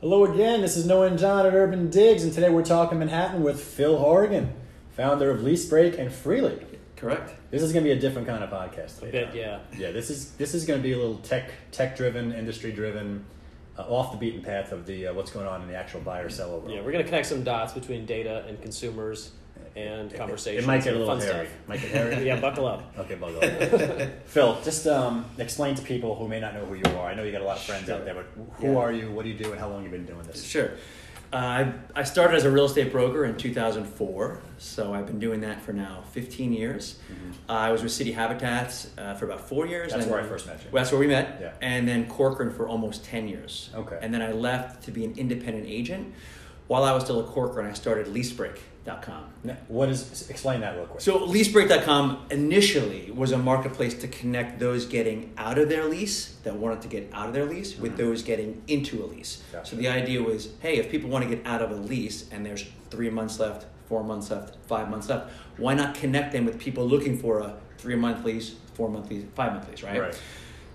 Hello 0.00 0.24
again, 0.24 0.60
this 0.60 0.76
is 0.76 0.86
Noah 0.86 1.08
and 1.08 1.18
John 1.18 1.44
at 1.44 1.52
Urban 1.52 1.90
Digs, 1.90 2.22
and 2.22 2.32
today 2.32 2.50
we're 2.50 2.64
talking 2.64 3.00
Manhattan 3.00 3.42
with 3.42 3.60
Phil 3.60 3.98
Horrigan, 3.98 4.52
founder 4.90 5.28
of 5.28 5.42
Lease 5.42 5.68
Break 5.68 5.98
and 5.98 6.12
Freely. 6.12 6.64
Correct. 6.94 7.34
This 7.50 7.62
is 7.62 7.72
going 7.72 7.84
to 7.84 7.90
be 7.92 7.98
a 7.98 8.00
different 8.00 8.28
kind 8.28 8.44
of 8.44 8.50
podcast. 8.50 9.02
A 9.02 9.06
bit, 9.06 9.34
yeah. 9.34 9.58
Yeah, 9.76 9.90
this 9.90 10.08
is 10.08 10.30
this 10.36 10.54
is 10.54 10.64
going 10.66 10.78
to 10.78 10.84
be 10.84 10.92
a 10.92 10.96
little 10.96 11.16
tech 11.16 11.50
tech 11.72 11.96
driven, 11.96 12.32
industry 12.32 12.70
driven, 12.70 13.24
uh, 13.76 13.82
off 13.82 14.12
the 14.12 14.18
beaten 14.18 14.40
path 14.40 14.70
of 14.70 14.86
the 14.86 15.08
uh, 15.08 15.14
what's 15.14 15.32
going 15.32 15.48
on 15.48 15.62
in 15.62 15.68
the 15.68 15.74
actual 15.74 16.00
buyer 16.02 16.28
seller 16.28 16.58
world. 16.58 16.70
Yeah, 16.70 16.82
we're 16.82 16.92
gonna 16.92 17.02
connect 17.02 17.26
some 17.26 17.42
dots 17.42 17.72
between 17.72 18.06
data 18.06 18.44
and 18.46 18.62
consumers 18.62 19.32
and 19.78 20.12
It- 20.12 20.46
It, 20.46 20.66
might 20.66 20.82
get 20.82 20.94
a 20.94 20.98
little 20.98 21.16
hairy. 21.18 21.46
stuff. 21.46 21.68
Might 21.68 21.80
get 21.80 21.90
hairy. 21.90 22.26
yeah, 22.26 22.40
buckle 22.40 22.66
up. 22.66 22.92
Okay, 22.98 23.14
buckle 23.14 23.38
up. 23.42 24.10
Phil, 24.26 24.58
just 24.64 24.86
um, 24.86 25.24
explain 25.38 25.74
to 25.76 25.82
people 25.82 26.14
who 26.16 26.26
may 26.28 26.40
not 26.40 26.54
know 26.54 26.64
who 26.64 26.74
you 26.74 26.98
are. 26.98 27.06
I 27.08 27.14
know 27.14 27.22
you 27.22 27.32
got 27.32 27.42
a 27.42 27.44
lot 27.44 27.56
of 27.58 27.62
friends 27.62 27.88
out 27.88 28.04
there, 28.04 28.14
but 28.14 28.26
who 28.60 28.72
Yeah. 28.72 28.78
are 28.78 28.92
you? 28.92 29.10
What 29.10 29.22
do 29.24 29.28
you 29.30 29.38
do? 29.38 29.50
And 29.52 29.60
how 29.60 29.68
long 29.68 29.82
have 29.84 29.92
you 29.92 29.96
been 29.98 30.06
doing 30.06 30.22
this? 30.26 30.42
Sure. 30.44 30.72
Uh, 31.30 31.36
I, 31.36 31.72
I 31.94 32.02
started 32.04 32.36
as 32.36 32.44
a 32.44 32.50
real 32.50 32.64
estate 32.64 32.90
broker 32.90 33.26
in 33.26 33.36
2004, 33.36 34.40
so 34.56 34.94
I've 34.94 35.04
been 35.06 35.18
doing 35.18 35.42
that 35.42 35.60
for 35.60 35.74
now 35.74 36.02
15 36.12 36.54
years. 36.54 36.98
Uh, 37.48 37.52
I 37.52 37.70
was 37.70 37.82
with 37.82 37.92
City 37.92 38.12
Habitats 38.12 38.88
uh, 38.96 39.12
for 39.14 39.26
about 39.26 39.46
four 39.46 39.66
years. 39.66 39.92
That's 39.92 40.06
where 40.06 40.20
I 40.20 40.22
first 40.26 40.46
met 40.46 40.58
you. 40.64 40.70
Well, 40.72 40.82
that's 40.82 40.90
where 40.90 40.98
we 40.98 41.06
met. 41.06 41.38
Yeah. 41.40 41.52
And 41.60 41.86
then 41.86 42.06
Corcoran 42.08 42.50
for 42.50 42.66
almost 42.66 43.04
10 43.04 43.28
years. 43.28 43.68
Okay. 43.74 43.98
And 44.00 44.12
then 44.12 44.22
I 44.22 44.32
left 44.32 44.82
to 44.84 44.90
be 44.90 45.04
an 45.04 45.14
independent 45.18 45.66
agent. 45.68 46.14
While 46.68 46.84
I 46.84 46.92
was 46.92 47.02
still 47.04 47.20
at 47.20 47.26
Corcoran, 47.26 47.66
I 47.66 47.72
started 47.72 48.06
LeaseBreak.com. 48.08 49.24
Now, 49.44 49.56
What 49.68 49.88
is? 49.88 50.28
Explain 50.30 50.60
that 50.60 50.76
real 50.76 50.86
quick. 50.86 51.00
So 51.00 51.18
leasebreak.com 51.26 52.26
initially 52.30 53.10
was 53.10 53.32
a 53.32 53.38
marketplace 53.38 53.94
to 53.94 54.08
connect 54.08 54.58
those 54.60 54.84
getting 54.86 55.32
out 55.38 55.58
of 55.58 55.68
their 55.68 55.84
lease 55.86 56.36
that 56.44 56.54
wanted 56.56 56.82
to 56.82 56.88
get 56.88 57.10
out 57.12 57.28
of 57.28 57.34
their 57.34 57.46
lease 57.46 57.78
with 57.78 57.92
Mhm. 57.94 57.96
those 57.98 58.22
getting 58.22 58.62
into 58.68 59.02
a 59.02 59.06
lease. 59.06 59.42
Gotcha. 59.52 59.70
So 59.70 59.76
the 59.76 59.88
idea 59.88 60.22
was, 60.22 60.50
hey, 60.60 60.76
if 60.76 60.90
people 60.90 61.08
want 61.10 61.28
to 61.28 61.34
get 61.34 61.44
out 61.46 61.62
of 61.62 61.70
a 61.70 61.74
lease 61.76 62.26
and 62.30 62.44
there's 62.44 62.64
three 62.90 63.10
months 63.10 63.38
left, 63.40 63.66
four 63.88 64.04
months 64.04 64.30
left, 64.30 64.56
five 64.66 64.90
months 64.90 65.08
left, 65.08 65.30
why 65.56 65.72
not 65.74 65.94
connect 65.94 66.32
them 66.32 66.44
with 66.44 66.58
people 66.58 66.86
looking 66.86 67.18
for 67.18 67.40
a 67.40 67.54
three 67.78 67.96
month 67.96 68.24
lease, 68.24 68.56
four 68.74 68.88
month 68.90 69.10
lease, 69.10 69.24
five 69.34 69.52
month 69.54 69.68
lease, 69.70 69.82
right? 69.82 70.00
Right. 70.00 70.20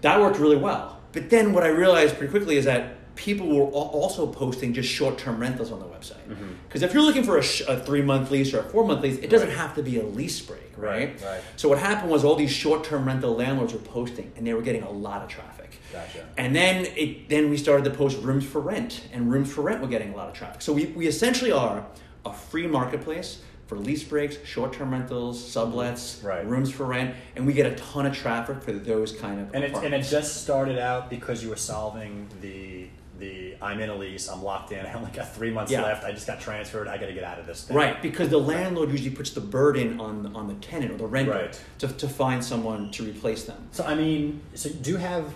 That 0.02 0.20
worked 0.20 0.40
really 0.40 0.58
well. 0.58 1.00
But 1.12 1.30
then 1.30 1.54
what 1.54 1.64
I 1.64 1.68
realized 1.68 2.18
pretty 2.18 2.32
quickly 2.32 2.58
is 2.58 2.66
that 2.66 2.96
people 3.16 3.48
were 3.48 3.64
also 3.66 4.26
posting 4.28 4.74
just 4.74 4.90
short 4.90 5.18
term 5.18 5.40
rentals 5.40 5.72
on 5.72 5.80
the 5.80 5.86
website. 5.86 6.26
Mm-hmm. 6.28 6.48
Because 6.68 6.82
if 6.82 6.94
you're 6.94 7.04
looking 7.04 7.24
for 7.24 7.38
a, 7.38 7.44
sh- 7.44 7.62
a 7.68 7.80
three 7.80 8.02
month 8.02 8.32
lease 8.32 8.54
or 8.54 8.60
a 8.60 8.64
four 8.64 8.86
month 8.86 9.02
lease, 9.02 9.18
it 9.20 9.30
doesn't 9.30 9.50
Right. 9.50 9.58
have 9.58 9.76
to 9.76 9.84
be 9.84 10.00
a 10.00 10.04
lease 10.04 10.42
break, 10.42 10.72
right? 10.78 11.10
Right, 11.14 11.22
right. 11.24 11.42
So 11.56 11.70
what 11.70 11.78
happened 11.80 12.12
was 12.12 12.24
all 12.24 12.36
these 12.36 12.52
short 12.52 12.84
term 12.84 13.06
rental 13.06 13.36
landlords 13.36 13.74
were 13.74 13.80
posting, 13.80 14.32
and 14.36 14.46
they 14.48 14.54
were 14.54 14.62
getting 14.64 14.84
a 14.84 14.90
lot 14.92 15.22
of 15.22 15.30
traffic. 15.30 15.72
Gotcha. 15.92 16.26
And 16.38 16.56
then 16.56 16.86
it 16.98 17.30
then 17.30 17.50
we 17.50 17.58
started 17.58 17.84
to 17.86 17.92
post 17.92 18.22
rooms 18.24 18.46
for 18.46 18.60
rent, 18.62 19.04
and 19.14 19.32
rooms 19.32 19.54
for 19.54 19.62
rent 19.62 19.82
were 19.82 19.88
getting 19.88 20.12
a 20.14 20.16
lot 20.16 20.28
of 20.28 20.34
traffic. 20.34 20.62
So 20.62 20.74
we, 20.74 20.86
we 20.88 21.06
essentially 21.08 21.52
are 21.52 21.86
a 22.26 22.34
free 22.34 22.66
marketplace 22.68 23.42
for 23.68 23.78
lease 23.78 24.04
breaks, 24.04 24.38
short 24.46 24.74
term 24.74 24.92
rentals, 24.92 25.40
sublets, 25.42 26.24
Right. 26.24 26.46
rooms 26.46 26.72
for 26.72 26.86
rent, 26.86 27.16
and 27.36 27.46
we 27.46 27.54
get 27.54 27.66
a 27.72 27.76
ton 27.76 28.06
of 28.08 28.16
traffic 28.16 28.62
for 28.64 28.72
those 28.72 29.12
kind 29.14 29.40
of 29.40 29.54
And 29.54 29.64
it, 29.64 29.74
and 29.76 29.94
it 29.94 30.02
just 30.02 30.42
started 30.44 30.80
out 30.80 31.10
because 31.10 31.44
you 31.44 31.50
were 31.50 31.56
solving 31.56 32.28
the 32.42 32.88
the 33.24 33.56
I'm 33.62 33.80
in 33.80 33.90
a 33.90 33.96
lease, 33.96 34.28
I'm 34.30 34.44
locked 34.44 34.72
in, 34.72 34.86
I 34.86 34.94
only 34.94 35.12
got 35.12 35.34
three 35.34 35.52
months 35.52 35.72
Yeah. 35.72 35.84
left, 35.84 36.04
I 36.04 36.12
just 36.12 36.28
got 36.28 36.40
transferred, 36.40 36.88
I 36.88 36.98
got 36.98 37.08
to 37.08 37.14
get 37.14 37.24
out 37.24 37.40
of 37.40 37.46
this 37.46 37.64
thing. 37.64 37.78
Right, 37.78 38.02
because 38.02 38.30
the 38.30 38.38
landlord 38.40 38.92
usually 38.92 39.16
puts 39.16 39.32
the 39.32 39.42
burden 39.42 40.00
on 40.00 40.36
on 40.36 40.48
the 40.48 40.56
tenant 40.56 40.92
or 40.92 40.98
the 40.98 41.08
renter 41.08 41.32
Right. 41.32 41.62
to, 41.80 41.88
to 41.88 42.08
find 42.08 42.44
someone 42.44 42.92
to 42.92 43.04
replace 43.04 43.44
them. 43.46 43.68
So 43.72 43.84
I 43.86 43.96
mean, 43.96 44.42
so 44.54 44.70
do 44.70 44.92
you 44.92 44.98
have 44.98 45.34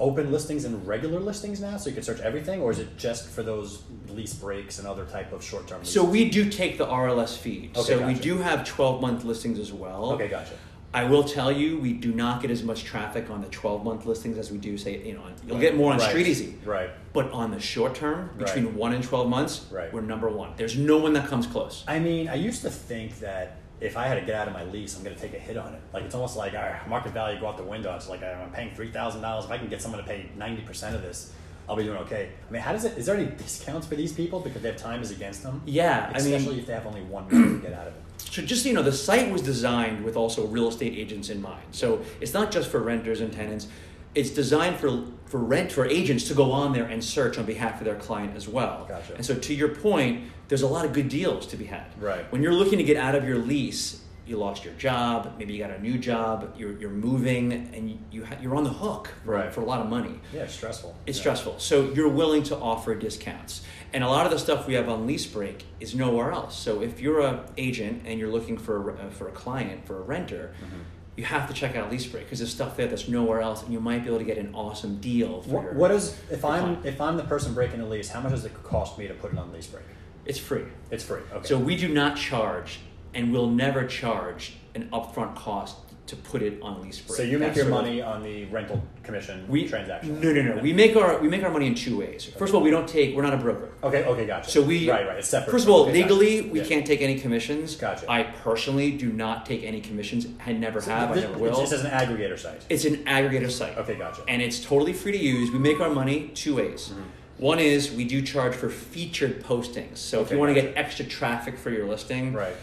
open 0.00 0.32
listings 0.32 0.64
and 0.64 0.86
regular 0.86 1.20
listings 1.20 1.60
now, 1.60 1.76
so 1.76 1.88
you 1.88 1.94
can 1.94 2.02
search 2.04 2.20
everything, 2.20 2.60
or 2.60 2.70
is 2.72 2.78
it 2.80 2.96
just 2.96 3.28
for 3.28 3.42
those 3.42 3.82
lease 4.08 4.34
breaks 4.34 4.78
and 4.78 4.88
other 4.88 5.04
type 5.04 5.32
of 5.32 5.42
short 5.42 5.68
term? 5.68 5.84
So 5.84 6.04
we 6.04 6.28
do 6.30 6.50
take 6.50 6.78
the 6.78 6.86
RLS 6.86 7.36
feed. 7.38 7.76
Okay, 7.76 7.82
so 7.98 8.06
we 8.06 8.14
do 8.14 8.38
have 8.38 8.64
12 8.64 9.00
month 9.00 9.24
listings 9.24 9.58
as 9.58 9.72
well. 9.72 10.12
Okay, 10.12 10.28
gotcha. 10.28 10.54
I 10.94 11.02
will 11.02 11.24
tell 11.24 11.50
you, 11.50 11.76
we 11.78 11.92
do 11.92 12.12
not 12.14 12.40
get 12.40 12.52
as 12.52 12.62
much 12.62 12.84
traffic 12.84 13.28
on 13.28 13.40
the 13.42 13.48
12 13.48 13.82
month 13.84 14.06
listings 14.06 14.38
as 14.38 14.52
we 14.52 14.58
do, 14.58 14.78
say, 14.78 15.04
you 15.04 15.14
know, 15.14 15.22
on, 15.22 15.32
you'll 15.44 15.56
Right. 15.56 15.60
get 15.62 15.76
more 15.76 15.92
on 15.92 15.98
Right. 15.98 16.08
Street 16.08 16.28
Easy. 16.28 16.54
Right. 16.64 16.88
But 17.12 17.32
on 17.32 17.50
the 17.50 17.58
short 17.58 17.96
term, 17.96 18.30
between 18.38 18.66
Right. 18.66 18.74
1 18.74 18.92
and 18.94 19.02
12 19.02 19.28
months, 19.28 19.66
Right. 19.72 19.92
we're 19.92 20.02
number 20.02 20.28
one. 20.28 20.50
There's 20.56 20.78
no 20.78 20.98
one 20.98 21.12
that 21.14 21.26
comes 21.26 21.48
close. 21.48 21.82
I 21.88 21.98
mean, 21.98 22.28
I 22.28 22.34
used 22.36 22.62
to 22.62 22.70
think 22.70 23.18
that 23.18 23.56
if 23.80 23.96
I 23.96 24.06
had 24.06 24.14
to 24.14 24.20
get 24.24 24.36
out 24.36 24.46
of 24.46 24.54
my 24.54 24.62
lease, 24.62 24.96
I'm 24.96 25.02
going 25.02 25.16
to 25.16 25.20
take 25.20 25.34
a 25.34 25.38
hit 25.38 25.56
on 25.56 25.74
it. 25.74 25.80
Like 25.92 26.04
it's 26.04 26.14
almost 26.14 26.36
like 26.36 26.54
all 26.54 26.62
right, 26.62 26.88
market 26.88 27.12
value 27.12 27.40
go 27.40 27.48
out 27.48 27.56
the 27.56 27.64
window. 27.64 27.92
It's 27.96 28.08
like 28.08 28.22
I'm 28.22 28.52
paying 28.52 28.72
three 28.76 28.92
thousand 28.92 29.20
dollars. 29.22 29.46
If 29.46 29.50
I 29.50 29.58
can 29.58 29.66
get 29.68 29.82
someone 29.82 30.00
to 30.00 30.06
pay 30.06 30.26
ninety 30.36 30.62
percent 30.62 30.94
of 30.94 31.02
this, 31.02 31.32
I'll 31.68 31.76
be 31.76 31.84
doing 31.84 31.98
okay. 31.98 32.30
I 32.48 32.52
mean, 32.52 32.62
how 32.62 32.72
does 32.72 32.84
it? 32.84 32.98
Is 32.98 33.06
there 33.06 33.16
any 33.16 33.26
discounts 33.26 33.86
for 33.86 33.94
these 33.94 34.12
people 34.12 34.40
because 34.40 34.62
their 34.62 34.74
time 34.74 35.00
is 35.00 35.10
against 35.10 35.42
them? 35.42 35.62
Yeah, 35.64 36.10
I 36.14 36.22
mean, 36.22 36.34
especially 36.34 36.58
if 36.58 36.66
they 36.66 36.74
have 36.74 36.86
only 36.86 37.02
one 37.02 37.24
month 37.24 37.62
to 37.62 37.68
get 37.68 37.78
out 37.78 37.86
of 37.86 37.94
it. 37.94 38.00
So 38.30 38.42
just 38.42 38.64
you 38.64 38.72
know, 38.72 38.82
the 38.82 38.92
site 38.92 39.30
was 39.30 39.42
designed 39.42 40.04
with 40.04 40.16
also 40.16 40.46
real 40.46 40.68
estate 40.68 40.94
agents 40.98 41.28
in 41.28 41.40
mind. 41.40 41.62
So 41.70 42.02
it's 42.20 42.32
not 42.32 42.50
just 42.50 42.68
for 42.68 42.80
renters 42.80 43.20
and 43.20 43.32
tenants. 43.32 43.68
It's 44.14 44.30
designed 44.30 44.76
for 44.76 45.04
for 45.26 45.38
rent 45.38 45.70
for 45.70 45.86
agents 45.86 46.28
to 46.28 46.34
go 46.34 46.50
on 46.50 46.72
there 46.72 46.84
and 46.84 47.02
search 47.02 47.38
on 47.38 47.44
behalf 47.44 47.80
of 47.80 47.84
their 47.84 47.94
client 47.96 48.36
as 48.36 48.48
well. 48.48 48.86
Gotcha. 48.88 49.14
And 49.14 49.24
so 49.24 49.36
to 49.36 49.54
your 49.54 49.68
point, 49.68 50.24
there's 50.48 50.62
a 50.62 50.66
lot 50.66 50.84
of 50.84 50.92
good 50.92 51.08
deals 51.08 51.46
to 51.48 51.56
be 51.56 51.64
had. 51.64 51.86
Right. 52.00 52.30
When 52.32 52.42
you're 52.42 52.52
looking 52.52 52.78
to 52.78 52.84
get 52.84 52.96
out 52.96 53.14
of 53.14 53.26
your 53.26 53.38
lease, 53.38 54.03
you 54.26 54.36
lost 54.36 54.64
your 54.64 54.74
job, 54.74 55.34
maybe 55.38 55.52
you 55.52 55.58
got 55.58 55.70
a 55.70 55.80
new 55.82 55.98
job, 55.98 56.54
you're, 56.56 56.78
you're 56.78 56.90
moving, 56.90 57.52
and 57.74 57.90
you, 57.90 57.98
you 58.10 58.24
ha- 58.24 58.36
you're 58.40 58.56
on 58.56 58.64
the 58.64 58.70
hook 58.70 59.12
for, 59.24 59.32
Right. 59.32 59.52
for 59.52 59.60
a 59.60 59.64
lot 59.64 59.80
of 59.80 59.88
money. 59.88 60.20
Yeah, 60.32 60.42
it's 60.42 60.54
stressful. 60.54 60.96
It's 61.06 61.18
Yeah. 61.18 61.22
stressful. 61.22 61.58
So 61.58 61.90
you're 61.92 62.08
willing 62.08 62.42
to 62.44 62.56
offer 62.56 62.94
discounts. 62.94 63.62
And 63.92 64.02
a 64.02 64.08
lot 64.08 64.24
of 64.26 64.32
the 64.32 64.38
stuff 64.38 64.66
we 64.66 64.74
have 64.74 64.88
on 64.88 65.06
Lease 65.06 65.26
Break 65.26 65.64
is 65.78 65.94
nowhere 65.94 66.32
else. 66.32 66.56
So 66.58 66.80
if 66.82 67.00
you're 67.00 67.20
a 67.20 67.44
agent 67.58 68.02
and 68.06 68.18
you're 68.18 68.30
looking 68.30 68.56
for 68.58 68.90
a, 68.90 68.94
uh, 68.94 69.10
for 69.10 69.28
a 69.28 69.32
client, 69.32 69.86
for 69.86 69.98
a 69.98 70.02
renter, 70.02 70.52
Mm-hmm. 70.64 70.80
you 71.16 71.24
have 71.24 71.46
to 71.48 71.54
check 71.54 71.76
out 71.76 71.92
Lease 71.92 72.06
Break 72.06 72.24
because 72.24 72.38
there's 72.40 72.52
stuff 72.52 72.76
there 72.76 72.88
that's 72.88 73.06
nowhere 73.08 73.40
else, 73.40 73.62
and 73.62 73.72
you 73.72 73.78
might 73.80 74.02
be 74.02 74.08
able 74.08 74.18
to 74.18 74.24
get 74.24 74.36
an 74.38 74.52
awesome 74.54 74.96
deal 75.00 75.42
for 75.42 75.48
your. 75.50 75.60
What, 75.62 75.74
what 75.74 75.90
is 75.92 76.16
if 76.30 76.44
I'm 76.44 76.62
client. 76.76 76.86
if 76.86 77.00
I'm 77.00 77.16
the 77.16 77.22
person 77.24 77.54
breaking 77.54 77.78
the 77.80 77.86
lease? 77.86 78.08
How 78.08 78.20
much 78.20 78.32
does 78.32 78.44
it 78.44 78.54
cost 78.64 78.98
me 78.98 79.06
to 79.06 79.14
put 79.14 79.32
it 79.32 79.38
on 79.38 79.52
lease 79.52 79.66
break? 79.68 79.84
It's 80.26 80.38
free. 80.38 80.64
It's 80.90 81.04
free. 81.04 81.20
Okay. 81.32 81.46
So 81.46 81.56
we 81.58 81.76
do 81.76 81.86
not 81.86 82.16
charge, 82.16 82.80
and 83.14 83.32
we'll 83.32 83.50
never 83.50 83.86
charge 83.86 84.54
an 84.74 84.88
upfront 84.92 85.34
cost 85.36 85.76
to 86.06 86.16
put 86.16 86.42
it 86.42 86.60
on 86.60 86.82
Lease 86.82 87.00
Break. 87.00 87.16
So 87.16 87.22
you 87.22 87.38
make 87.38 87.48
That's 87.48 87.56
your 87.56 87.66
sort 87.70 87.78
of- 87.80 87.86
money 87.86 88.02
on 88.02 88.22
the 88.22 88.44
rental 88.46 88.82
commission 89.02 89.46
we 89.48 89.66
transaction. 89.66 90.20
No, 90.20 90.32
no, 90.34 90.42
no. 90.42 90.60
We 90.60 90.74
make 90.74 90.94
our 90.96 91.18
we 91.18 91.28
make 91.28 91.42
our 91.42 91.50
money 91.50 91.66
in 91.66 91.74
two 91.74 91.96
ways. 91.98 92.26
First 92.26 92.50
of 92.50 92.56
all, 92.56 92.60
we 92.60 92.70
don't 92.70 92.86
take. 92.86 93.16
We're 93.16 93.22
not 93.22 93.32
a 93.32 93.38
broker. 93.38 93.70
Okay. 93.82 94.04
Okay. 94.04 94.26
Gotcha. 94.26 94.50
So 94.50 94.60
we 94.60 94.90
right. 94.90 95.06
Right. 95.06 95.16
It's 95.18 95.28
separate. 95.28 95.50
First 95.52 95.64
of 95.64 95.70
all, 95.70 95.84
Okay, 95.88 96.02
gotcha. 96.02 96.12
legally, 96.14 96.50
we 96.50 96.58
Yeah. 96.60 96.66
can't 96.66 96.86
take 96.86 97.00
any 97.00 97.18
commissions. 97.18 97.74
Gotcha. 97.76 98.04
I 98.10 98.24
personally 98.24 98.90
do 98.90 99.10
not 99.10 99.46
take 99.46 99.64
any 99.64 99.80
commissions. 99.80 100.26
I 100.46 100.52
never 100.52 100.82
So 100.82 100.90
have. 100.90 101.12
I 101.12 101.20
never 101.20 101.38
will. 101.38 101.58
This 101.58 101.72
is 101.72 101.84
an 101.84 101.90
aggregator 101.90 102.38
site. 102.38 102.60
It's 102.68 102.84
an 102.84 102.96
aggregator 103.04 103.50
site. 103.50 103.78
Okay. 103.78 103.94
Gotcha. 103.94 104.22
And 104.28 104.42
it's 104.42 104.60
totally 104.62 104.92
free 104.92 105.12
to 105.12 105.18
use. 105.18 105.50
We 105.50 105.58
make 105.58 105.80
our 105.80 105.90
money 105.90 106.30
two 106.34 106.56
ways. 106.56 106.90
Mm-hmm. 106.90 107.00
One 107.38 107.58
is 107.58 107.90
we 107.90 108.04
do 108.04 108.20
charge 108.20 108.54
for 108.54 108.68
featured 108.68 109.42
postings. 109.42 109.96
So 109.96 110.20
if 110.20 110.30
you 110.30 110.38
want 110.38 110.54
to 110.54 110.60
get 110.60 110.74
extra 110.76 111.04
traffic 111.06 111.56
for 111.58 111.70
your 111.70 111.86
listing, 111.88 112.34
Right. 112.34 112.54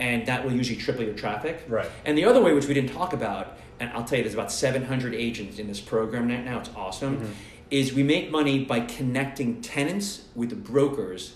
And 0.00 0.24
that 0.26 0.42
will 0.44 0.52
usually 0.52 0.80
triple 0.80 1.04
your 1.04 1.14
traffic. 1.14 1.62
Right. 1.68 1.88
And 2.06 2.16
the 2.16 2.24
other 2.24 2.40
way, 2.40 2.54
which 2.54 2.66
we 2.66 2.72
didn't 2.74 2.90
talk 2.92 3.12
about, 3.12 3.58
and 3.78 3.90
I'll 3.90 4.02
tell 4.02 4.16
you, 4.18 4.24
there's 4.24 4.34
about 4.34 4.50
700 4.50 5.14
agents 5.14 5.58
in 5.58 5.68
this 5.68 5.80
program 5.80 6.28
right 6.28 6.44
now. 6.44 6.58
It's 6.60 6.70
awesome. 6.74 7.18
Mm-hmm. 7.18 7.32
Is 7.70 7.92
we 7.92 8.02
make 8.02 8.30
money 8.30 8.64
by 8.64 8.80
connecting 8.80 9.60
tenants 9.60 10.24
with 10.34 10.48
the 10.50 10.56
brokers 10.56 11.34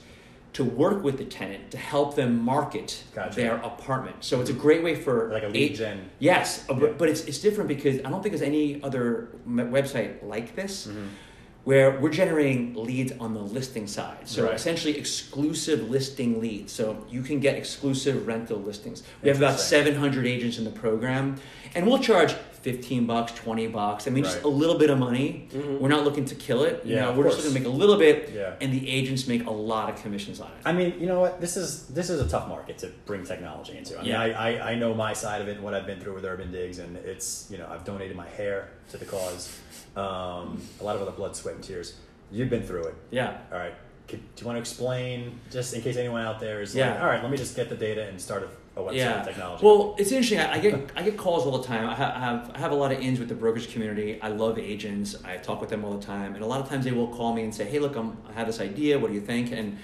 to 0.55 0.65
work 0.65 1.03
with 1.05 1.19
the 1.19 1.25
tenant 1.25 1.71
to 1.73 1.77
help 1.77 2.17
them 2.17 2.41
market 2.41 3.05
Gotcha. 3.15 3.37
their 3.37 3.57
apartment. 3.57 4.17
So 4.21 4.41
it's 4.41 4.51
a 4.51 4.55
great 4.55 4.83
way 4.83 4.95
for 4.95 5.31
Like 5.33 5.43
a 5.43 5.49
lead 5.49 5.73
eight- 5.73 5.77
gen. 5.77 6.11
Yes, 6.19 6.65
Yeah. 6.69 6.77
but, 6.77 6.99
but 6.99 7.09
it's 7.09 7.25
it's 7.25 7.39
different 7.41 7.69
because 7.69 7.99
I 7.99 8.09
don't 8.11 8.23
think 8.23 8.33
there's 8.35 8.43
any 8.55 8.83
other 8.83 9.29
website 9.49 10.23
like 10.27 10.57
this. 10.57 10.87
Mm-hmm. 10.87 11.07
Where 11.65 11.99
we're 11.99 12.11
generating 12.11 12.75
leads 12.75 13.13
on 13.19 13.33
the 13.33 13.41
listing 13.41 13.87
side. 13.87 14.29
So 14.29 14.45
Right. 14.45 14.55
essentially 14.55 14.99
exclusive 14.99 15.89
listing 15.91 16.41
leads. 16.41 16.73
So 16.73 17.07
you 17.11 17.23
can 17.23 17.41
get 17.41 17.57
exclusive 17.57 18.27
rental 18.27 18.59
listings. 18.59 19.03
We 19.23 19.29
have 19.31 19.39
about 19.39 19.59
700 19.59 20.27
agents 20.27 20.59
in 20.59 20.65
the 20.65 20.71
program, 20.71 21.37
and 21.75 21.87
we'll 21.87 22.01
charge 22.01 22.35
15 22.69 23.05
bucks, 23.07 23.33
20 23.33 23.67
bucks. 23.67 24.09
I 24.09 24.11
mean, 24.11 24.25
just 24.25 24.43
a 24.43 24.49
little 24.49 24.79
bit 24.79 24.89
of 24.89 24.99
money. 24.99 25.47
Mhm. 25.53 25.81
We're 25.81 25.91
not 25.91 26.03
looking 26.03 26.25
to 26.25 26.35
kill 26.35 26.63
it. 26.65 26.81
You 26.83 26.95
Yeah, 26.95 27.03
know, 27.05 27.13
we're 27.13 27.25
just 27.25 27.43
going 27.43 27.53
to 27.53 27.61
make 27.61 27.69
a 27.69 27.77
little 27.83 27.99
bit, 27.99 28.31
Yeah. 28.35 28.55
and 28.63 28.73
the 28.73 28.89
agents 28.89 29.29
make 29.29 29.45
a 29.47 29.51
lot 29.51 29.91
of 29.91 30.01
commissions 30.03 30.41
on 30.41 30.47
it. 30.49 30.57
I 30.65 30.73
mean, 30.73 30.95
you 30.99 31.05
know 31.07 31.21
what? 31.21 31.43
This 31.43 31.59
is 31.59 31.87
this 31.89 32.09
is 32.09 32.23
a 32.23 32.27
tough 32.29 32.49
market 32.49 32.79
to 32.79 32.87
bring 33.05 33.23
technology 33.23 33.77
into. 33.77 33.99
I 33.99 34.01
mean, 34.03 34.11
Yeah. 34.13 34.23
I, 34.23 34.29
I, 34.53 34.71
I 34.71 34.75
know 34.77 34.95
my 34.95 35.13
side 35.13 35.43
of 35.43 35.49
it 35.49 35.57
and 35.57 35.63
what 35.63 35.75
I've 35.75 35.87
been 35.87 36.01
through 36.01 36.15
with 36.15 36.25
Urban 36.25 36.51
Digs, 36.51 36.79
and 36.79 36.97
it's 36.97 37.47
you 37.51 37.59
know 37.59 37.69
I've 37.71 37.85
donated 37.85 38.17
my 38.17 38.27
hair 38.29 38.71
to 38.93 38.97
the 38.97 39.05
cause, 39.05 39.59
um, 39.95 40.61
a 40.81 40.85
lot 40.85 40.97
of 40.97 41.03
other 41.03 41.11
blood, 41.13 41.37
sweat, 41.37 41.57
and 41.57 41.63
tears. 41.65 41.95
You've 42.33 42.49
been 42.51 42.63
through 42.63 42.85
it. 42.85 42.95
yeah. 43.11 43.37
All 43.53 43.59
right. 43.59 43.75
Could, 44.09 44.21
do 44.37 44.41
you 44.43 44.47
want 44.47 44.57
to 44.57 44.61
explain, 44.61 45.39
just 45.51 45.73
in 45.75 45.81
case 45.83 45.97
anyone 45.97 46.23
out 46.23 46.41
there 46.41 46.61
is 46.63 46.75
Yeah. 46.75 46.93
like, 46.93 47.01
all 47.01 47.07
right, 47.07 47.23
let 47.23 47.31
me 47.31 47.37
just 47.39 47.55
get 47.57 47.69
the 47.69 47.75
data 47.77 48.03
and 48.09 48.21
start 48.21 48.43
a 48.43 48.49
yeah. 48.93 49.23
technology. 49.23 49.65
Well, 49.65 49.95
it's 49.99 50.11
interesting. 50.11 50.41
I, 50.41 50.55
I 50.55 50.59
get 50.59 50.91
I 50.97 51.03
get 51.03 51.17
calls 51.17 51.47
all 51.47 51.59
the 51.59 51.67
time. 51.67 51.89
I, 51.89 51.95
have 51.95 52.51
I 52.55 52.59
have 52.59 52.73
a 52.73 52.75
lot 52.75 52.93
of 52.93 53.01
ins 53.01 53.19
with 53.19 53.29
the 53.29 53.35
brokerage 53.35 53.73
community. 53.73 54.21
I 54.21 54.29
love 54.29 54.59
agents. 54.59 55.17
I 55.25 55.37
talk 55.37 55.61
with 55.61 55.71
them 55.71 55.85
all 55.85 55.97
the 55.97 56.05
time, 56.05 56.35
and 56.35 56.43
a 56.43 56.47
lot 56.47 56.61
of 56.61 56.69
times 56.69 56.85
they 56.85 56.93
will 56.93 57.09
call 57.09 57.35
me 57.35 57.43
and 57.45 57.55
say, 57.55 57.65
"Hey, 57.65 57.79
look, 57.79 57.97
I'm, 57.97 58.17
I 58.29 58.33
have 58.33 58.47
this 58.47 58.61
idea. 58.61 58.99
What 58.99 59.09
do 59.09 59.15
you 59.15 59.21
think?" 59.21 59.53
And 59.53 59.79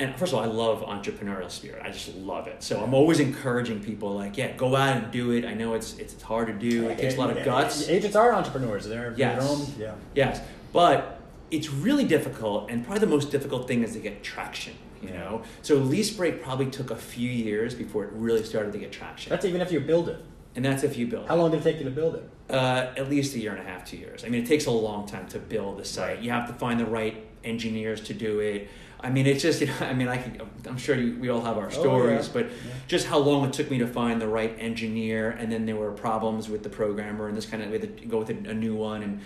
and 0.00 0.14
first 0.16 0.32
of 0.32 0.38
all, 0.38 0.44
I 0.44 0.48
love 0.48 0.82
entrepreneurial 0.82 1.50
spirit. 1.50 1.82
I 1.84 1.90
just 1.90 2.14
love 2.14 2.46
it. 2.46 2.62
So 2.62 2.82
I'm 2.82 2.94
always 2.94 3.18
encouraging 3.18 3.82
people, 3.82 4.14
like, 4.14 4.36
yeah, 4.36 4.52
go 4.52 4.76
out 4.76 4.96
and 4.96 5.10
do 5.10 5.32
it. 5.32 5.44
I 5.44 5.54
know 5.54 5.74
it's 5.74 5.96
it's 5.98 6.20
hard 6.22 6.46
to 6.48 6.52
do. 6.52 6.88
It 6.88 6.98
takes 6.98 7.16
a 7.16 7.18
lot 7.18 7.36
of 7.36 7.44
guts. 7.44 7.88
Agents 7.88 8.16
are 8.16 8.32
entrepreneurs. 8.32 8.86
They're 8.86 9.14
Yes. 9.16 9.42
their 9.42 9.50
own. 9.50 9.66
Yeah. 9.78 9.94
Yes, 10.14 10.40
but 10.72 11.20
it's 11.50 11.70
really 11.70 12.04
difficult, 12.04 12.70
and 12.70 12.84
probably 12.84 13.00
the 13.00 13.06
most 13.06 13.30
difficult 13.30 13.66
thing 13.66 13.82
is 13.82 13.92
to 13.94 13.98
get 13.98 14.22
traction. 14.22 14.74
You 15.02 15.10
know, 15.10 15.42
so 15.62 15.76
lease 15.76 16.10
break 16.10 16.42
probably 16.42 16.66
took 16.66 16.90
a 16.90 16.96
few 16.96 17.30
years 17.30 17.74
before 17.74 18.04
it 18.04 18.10
really 18.14 18.42
started 18.44 18.72
to 18.72 18.78
get 18.78 18.90
traction, 18.92 19.30
That's 19.30 19.44
even 19.44 19.60
if 19.60 19.70
you 19.70 19.80
build 19.80 20.08
it. 20.08 20.18
and 20.56 20.64
that's 20.64 20.82
if 20.82 20.96
you 20.96 21.06
build. 21.06 21.28
How 21.28 21.36
long 21.36 21.50
did 21.50 21.60
it 21.60 21.64
take 21.64 21.78
you 21.78 21.84
to 21.84 21.90
build 21.90 22.16
it? 22.16 22.28
Uh, 22.50 22.90
at 22.96 23.08
least 23.08 23.34
a 23.36 23.38
year 23.38 23.52
and 23.52 23.60
a 23.60 23.70
half, 23.70 23.84
two 23.84 23.96
years. 23.96 24.24
I 24.24 24.28
mean, 24.28 24.42
it 24.42 24.46
takes 24.46 24.66
a 24.66 24.70
long 24.70 25.06
time 25.06 25.26
to 25.28 25.38
build 25.38 25.78
the 25.78 25.84
site. 25.84 26.16
Right. 26.16 26.22
You 26.24 26.30
have 26.30 26.46
to 26.48 26.54
find 26.54 26.80
the 26.80 26.86
right 26.86 27.24
engineers 27.44 28.00
to 28.02 28.14
do 28.14 28.40
it. 28.40 28.68
I 29.00 29.10
mean, 29.10 29.26
it's 29.26 29.42
just, 29.42 29.60
you 29.62 29.66
know, 29.68 29.74
I 29.80 29.92
mean, 29.92 30.08
I 30.08 30.16
can, 30.16 30.40
I'm 30.66 30.78
sure 30.78 30.96
you, 30.96 31.16
we 31.20 31.28
all 31.28 31.42
have 31.42 31.58
our 31.58 31.66
Oh, 31.66 31.70
stories, 31.70 32.26
yeah. 32.26 32.32
but 32.32 32.46
Yeah. 32.46 32.52
just 32.88 33.06
how 33.06 33.18
long 33.18 33.46
it 33.46 33.52
took 33.52 33.70
me 33.70 33.78
to 33.78 33.86
find 33.86 34.20
the 34.20 34.26
right 34.28 34.56
engineer, 34.58 35.30
and 35.30 35.52
then 35.52 35.66
there 35.66 35.76
were 35.76 35.92
problems 35.92 36.48
with 36.48 36.62
the 36.64 36.70
programmer, 36.70 37.28
and 37.28 37.36
this 37.36 37.46
kind 37.46 37.62
of, 37.62 37.70
had 37.70 37.82
to 37.98 38.06
go 38.06 38.18
with 38.18 38.30
a, 38.30 38.50
a 38.50 38.54
new 38.54 38.74
one, 38.74 39.02
and 39.02 39.20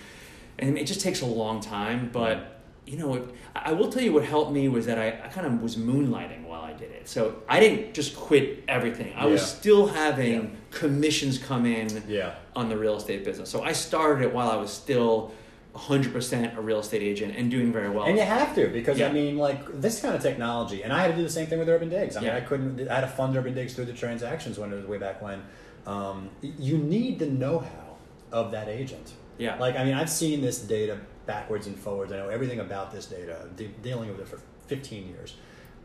and 0.59 0.77
it 0.77 0.87
just 0.87 1.01
takes 1.01 1.23
a 1.23 1.27
long 1.27 1.61
time. 1.61 2.11
But 2.13 2.62
you 2.87 2.99
know, 2.99 3.15
it, 3.15 3.35
I 3.55 3.73
will 3.73 3.91
tell 3.91 4.03
you 4.03 4.13
what 4.13 4.25
helped 4.25 4.51
me 4.53 4.69
was 4.69 4.87
that 4.87 4.99
I, 4.99 5.09
I 5.25 5.29
kind 5.29 5.47
of 5.47 5.63
was 5.63 5.77
moonlighting 5.77 6.45
while 6.45 6.63
I 6.63 6.73
did 6.73 6.91
it. 6.91 7.09
So 7.09 7.43
I 7.49 7.61
didn't 7.61 7.95
just 7.95 8.17
quit 8.17 8.65
everything. 8.69 9.15
I 9.17 9.27
was 9.27 9.41
still 9.45 9.87
having 9.87 10.33
Yeah. 10.43 10.49
commissions 10.71 11.39
come 11.39 11.65
in 11.65 12.03
Yeah. 12.09 12.35
on 12.57 12.69
the 12.69 12.77
real 12.77 12.97
estate 12.97 13.25
business. 13.25 13.49
So 13.51 13.63
I 13.63 13.73
started 13.73 14.25
it 14.25 14.35
while 14.35 14.51
I 14.51 14.57
was 14.57 14.73
still 14.73 15.33
100% 15.75 16.57
a 16.57 16.61
real 16.61 16.81
estate 16.81 17.03
agent 17.03 17.35
and 17.37 17.51
doing 17.51 17.73
very 17.73 17.89
well. 17.89 18.05
And 18.05 18.17
you 18.19 18.25
have 18.25 18.55
to 18.57 18.69
because 18.69 18.99
Yeah. 18.99 19.09
I 19.09 19.13
mean, 19.13 19.39
like 19.39 19.81
this 19.81 20.01
kind 20.03 20.15
of 20.15 20.21
technology, 20.23 20.83
and 20.83 20.93
I 20.93 21.01
had 21.03 21.13
to 21.13 21.17
do 21.17 21.23
the 21.23 21.31
same 21.31 21.47
thing 21.47 21.59
with 21.59 21.69
Urban 21.69 21.89
Digs. 21.89 22.17
I 22.17 22.21
mean, 22.21 22.29
Yeah. 22.29 22.37
I 22.37 22.41
couldn't. 22.41 22.89
I 22.89 22.97
had 22.97 23.01
to 23.03 23.07
fund 23.07 23.37
Urban 23.37 23.55
Digs 23.55 23.75
through 23.75 23.87
the 23.87 23.93
transactions 23.95 24.59
when 24.59 24.73
it 24.73 24.77
was 24.77 24.87
way 24.87 24.99
back 24.99 25.23
when. 25.23 25.43
Um, 25.87 26.31
you 26.43 26.77
need 26.79 27.19
the 27.19 27.27
know-how 27.27 27.97
of 28.31 28.51
that 28.53 28.69
agent. 28.69 29.13
Yeah. 29.39 29.57
Like 29.59 29.77
I 29.77 29.85
mean, 29.85 29.95
I've 29.95 30.11
seen 30.11 30.43
this 30.43 30.59
data 30.59 30.99
backwards 31.27 31.67
and 31.67 31.79
forwards. 31.79 32.13
I 32.13 32.17
know 32.17 32.29
everything 32.29 32.61
about 32.61 32.93
this 32.93 33.07
data. 33.07 33.49
De- 33.57 33.69
dealing 33.83 34.11
with 34.11 34.21
it 34.21 34.29
for 34.29 34.41
15 34.67 35.09
years. 35.09 35.37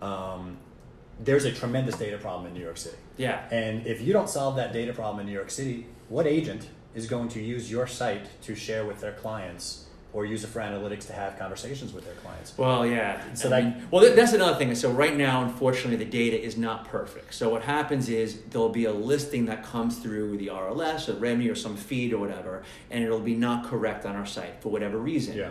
Um, 0.02 0.58
there's 1.20 1.46
a 1.46 1.52
tremendous 1.52 1.98
data 1.98 2.18
problem 2.18 2.48
in 2.48 2.54
New 2.54 2.64
York 2.64 2.78
City. 2.78 2.98
yeah. 3.18 3.48
And 3.52 3.88
if 3.88 4.02
you 4.02 4.14
don't 4.14 4.30
solve 4.30 4.56
that 4.58 4.72
data 4.72 4.94
problem 4.94 5.20
in 5.22 5.26
New 5.26 5.34
York 5.34 5.50
City, 5.50 5.88
what 6.10 6.28
agent 6.28 6.70
is 6.94 7.08
going 7.08 7.30
to 7.30 7.42
use 7.42 7.70
your 7.72 7.88
site 7.88 8.42
to 8.44 8.56
share 8.56 8.86
with 8.86 9.02
their 9.02 9.14
clients 9.14 9.87
or 10.14 10.26
use 10.26 10.44
it 10.44 10.48
for 10.48 10.60
analytics 10.62 11.06
to 11.08 11.14
have 11.14 11.38
conversations 11.38 11.94
with 11.94 12.06
their 12.06 12.14
clients? 12.16 12.58
Well, 12.58 12.86
yeah. 12.86 13.22
So 13.34 13.48
I 13.48 13.62
that- 13.62 13.64
mean, 13.78 13.88
well, 13.92 14.16
that's 14.16 14.34
another 14.34 14.58
thing. 14.58 14.74
So 14.76 14.90
right 14.92 15.16
now, 15.16 15.44
unfortunately, 15.44 15.98
the 15.98 16.10
data 16.10 16.42
is 16.42 16.58
not 16.58 16.86
perfect. 16.88 17.34
So 17.34 17.50
what 17.50 17.64
happens 17.64 18.10
is 18.10 18.40
there'll 18.50 18.70
be 18.70 18.86
a 18.86 18.94
listing 18.94 19.46
that 19.46 19.64
comes 19.64 19.98
through 20.00 20.38
the 20.38 20.48
RLS 20.50 21.08
or 21.10 21.14
Rebney 21.14 21.52
or 21.52 21.56
some 21.56 21.76
feed 21.76 22.14
or 22.14 22.18
whatever, 22.20 22.64
and 22.90 23.04
it'll 23.04 23.20
be 23.20 23.36
not 23.36 23.66
correct 23.66 24.06
on 24.06 24.16
our 24.16 24.26
site 24.26 24.62
for 24.62 24.70
whatever 24.70 24.98
reason. 24.98 25.36
Yeah. 25.38 25.50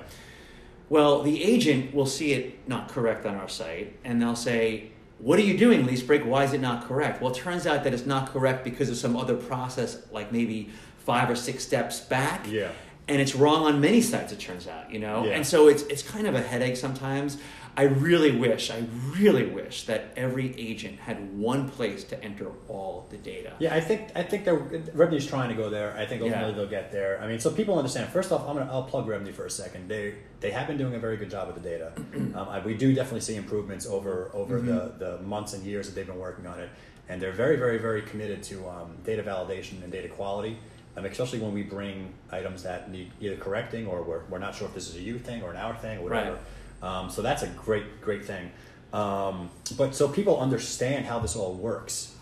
Well, 0.89 1.23
the 1.23 1.43
agent 1.43 1.95
will 1.95 2.07
see 2.07 2.33
it 2.33 2.69
not 2.69 2.89
correct 2.89 3.27
on 3.27 3.35
our 3.35 3.49
site, 3.49 3.97
and 4.05 4.23
they'll 4.23 4.37
say, 4.37 4.91
"What 5.19 5.39
are 5.39 5.43
you 5.43 5.59
doing, 5.59 5.85
lease 5.85 6.03
break? 6.03 6.23
Why 6.25 6.45
is 6.45 6.53
it 6.53 6.61
not 6.61 6.87
correct?" 6.87 7.21
Well, 7.21 7.33
it 7.33 7.37
turns 7.37 7.67
out 7.67 7.83
that 7.85 7.93
it's 7.93 8.07
not 8.07 8.33
correct 8.33 8.63
because 8.65 8.89
of 8.89 8.97
some 8.97 9.17
other 9.17 9.35
process, 9.35 9.99
like 10.13 10.31
maybe 10.33 10.71
five 10.99 11.29
or 11.29 11.35
six 11.37 11.65
steps 11.65 12.01
back. 12.01 12.47
Yeah. 12.49 12.69
And 13.09 13.21
it's 13.21 13.37
wrong 13.37 13.65
on 13.65 13.81
many 13.81 14.01
sites. 14.01 14.33
It 14.33 14.41
turns 14.41 14.67
out, 14.67 14.93
you 14.93 14.99
know, 14.99 15.25
Yeah. 15.25 15.35
and 15.37 15.47
so 15.47 15.69
it's 15.69 15.83
it's 15.85 16.03
kind 16.03 16.27
of 16.27 16.35
a 16.35 16.41
headache 16.43 16.77
sometimes. 16.77 17.39
I 17.79 17.83
really 17.83 18.31
wish, 18.31 18.71
I 18.71 18.85
really 19.19 19.45
wish 19.45 19.85
that 19.85 20.07
every 20.17 20.59
agent 20.59 20.99
had 20.99 21.37
one 21.39 21.69
place 21.69 22.05
to 22.05 22.25
enter 22.25 22.47
all 22.69 23.07
the 23.11 23.19
data. 23.19 23.53
Yeah, 23.59 23.75
I 23.75 23.81
think 23.81 24.09
I 24.17 24.23
think 24.23 24.45
they're 24.47 24.59
Rebney's 24.59 25.27
trying 25.27 25.51
to 25.51 25.55
go 25.55 25.69
there. 25.71 25.95
I 25.97 26.07
think 26.07 26.23
ultimately 26.23 26.51
Yeah. 26.53 26.57
they'll 26.57 26.67
get 26.71 26.91
there. 26.91 27.21
I 27.23 27.29
mean, 27.29 27.39
so 27.39 27.51
people 27.51 27.77
understand. 27.79 28.09
First 28.11 28.33
off, 28.33 28.49
I'm 28.49 28.57
gonna 28.57 28.71
I'll 28.73 28.83
plug 28.85 29.07
Rebney 29.07 29.33
for 29.33 29.45
a 29.47 29.51
second. 29.51 29.89
They 29.89 30.15
they 30.41 30.51
have 30.51 30.67
been 30.67 30.79
doing 30.79 30.95
a 30.95 30.99
very 30.99 31.17
good 31.19 31.31
job 31.31 31.47
with 31.49 31.63
the 31.63 31.69
data. 31.69 31.93
um, 32.35 32.49
I, 32.49 32.59
we 32.61 32.75
do 32.75 32.93
definitely 32.95 33.21
see 33.21 33.37
improvements 33.37 33.87
over 33.87 34.31
over 34.35 34.61
the, 34.61 34.95
the 34.99 35.19
months 35.23 35.53
and 35.53 35.65
years 35.65 35.87
that 35.87 35.95
they've 35.95 36.07
been 36.07 36.19
working 36.19 36.47
on 36.47 36.59
it, 36.59 36.71
and 37.11 37.21
they're 37.21 37.31
very 37.45 37.57
very 37.57 37.79
very 37.79 38.03
committed 38.03 38.43
to 38.45 38.67
um, 38.69 38.97
data 39.05 39.23
validation 39.23 39.83
and 39.85 39.93
data 39.93 40.09
quality. 40.09 40.59
Um, 40.97 41.05
especially 41.05 41.41
when 41.41 41.53
we 41.53 41.63
bring 41.63 42.15
items 42.31 42.63
that 42.63 42.91
need 42.91 43.11
either 43.21 43.37
correcting 43.37 43.87
or 43.87 44.03
we're, 44.03 44.25
we're 44.31 44.39
not 44.39 44.55
sure 44.55 44.67
if 44.67 44.75
this 44.75 44.89
is 44.89 44.97
a 44.97 45.01
you 45.01 45.19
thing 45.19 45.43
or 45.43 45.51
an 45.51 45.57
our 45.57 45.77
thing 45.77 45.99
or 45.99 46.03
whatever. 46.05 46.39
Um, 46.83 47.11
so 47.11 47.23
that's 47.23 47.43
a 47.43 47.49
great 47.49 48.01
great 48.01 48.25
thing. 48.25 48.51
Um, 48.93 49.51
but 49.77 49.95
so 49.95 50.09
people 50.09 50.41
understand 50.41 51.05
how 51.05 51.19
this 51.19 51.37
all 51.37 51.55
works 51.55 52.17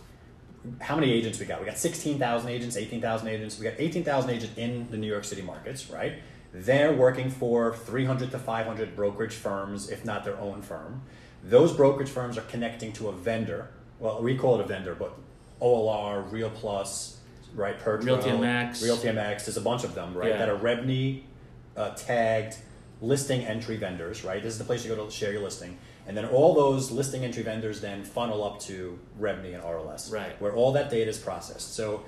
how 0.80 0.94
many 0.94 1.12
agents 1.12 1.38
we 1.38 1.46
got? 1.46 1.60
We 1.60 1.66
got 1.66 1.78
16,000 1.78 2.48
agents, 2.48 2.76
18,000 2.76 3.28
agents. 3.28 3.58
We 3.58 3.64
got 3.64 3.74
18,000 3.78 4.30
agents 4.30 4.56
in 4.56 4.90
the 4.90 4.96
New 4.96 5.06
York 5.06 5.24
City 5.24 5.42
markets, 5.42 5.90
right? 5.90 6.14
They're 6.52 6.92
working 6.92 7.30
for 7.30 7.74
300 7.74 8.30
to 8.30 8.38
500 8.38 8.96
brokerage 8.96 9.34
firms, 9.34 9.90
if 9.90 10.04
not 10.04 10.24
their 10.24 10.38
own 10.38 10.62
firm. 10.62 11.02
Those 11.42 11.72
brokerage 11.72 12.08
firms 12.08 12.38
are 12.38 12.42
connecting 12.42 12.92
to 12.94 13.08
a 13.08 13.12
vendor. 13.12 13.68
Well, 13.98 14.22
we 14.22 14.36
call 14.36 14.58
it 14.58 14.64
a 14.64 14.66
vendor, 14.66 14.94
but 14.94 15.14
OLR, 15.60 16.30
Real 16.30 16.50
Plus, 16.50 17.13
right? 17.54 17.78
Perchwell, 17.78 18.16
Realty 18.16 18.30
MX. 18.30 18.82
Realty 18.82 19.08
MX. 19.08 19.44
There's 19.46 19.56
a 19.56 19.60
bunch 19.60 19.84
of 19.84 19.94
them, 19.94 20.14
right? 20.14 20.30
Yeah. 20.30 20.38
That 20.38 20.48
are 20.48 20.56
Rebney 20.58 21.22
uh, 21.76 21.90
tagged 21.90 22.56
listing 23.00 23.42
entry 23.44 23.76
vendors, 23.76 24.24
right? 24.24 24.42
This 24.42 24.52
is 24.52 24.58
the 24.58 24.64
place 24.64 24.84
you 24.84 24.94
go 24.94 25.04
to 25.04 25.10
share 25.10 25.32
your 25.32 25.42
listing. 25.42 25.78
And 26.06 26.16
then 26.16 26.26
all 26.26 26.54
those 26.54 26.90
listing 26.90 27.24
entry 27.24 27.42
vendors 27.42 27.80
then 27.80 28.04
funnel 28.04 28.44
up 28.44 28.60
to 28.60 28.98
Rebney 29.20 29.54
and 29.54 29.62
RLS, 29.62 30.12
Right. 30.12 30.40
where 30.40 30.54
all 30.54 30.72
that 30.72 30.90
data 30.90 31.08
is 31.10 31.18
processed. 31.18 31.74
So 31.74 32.04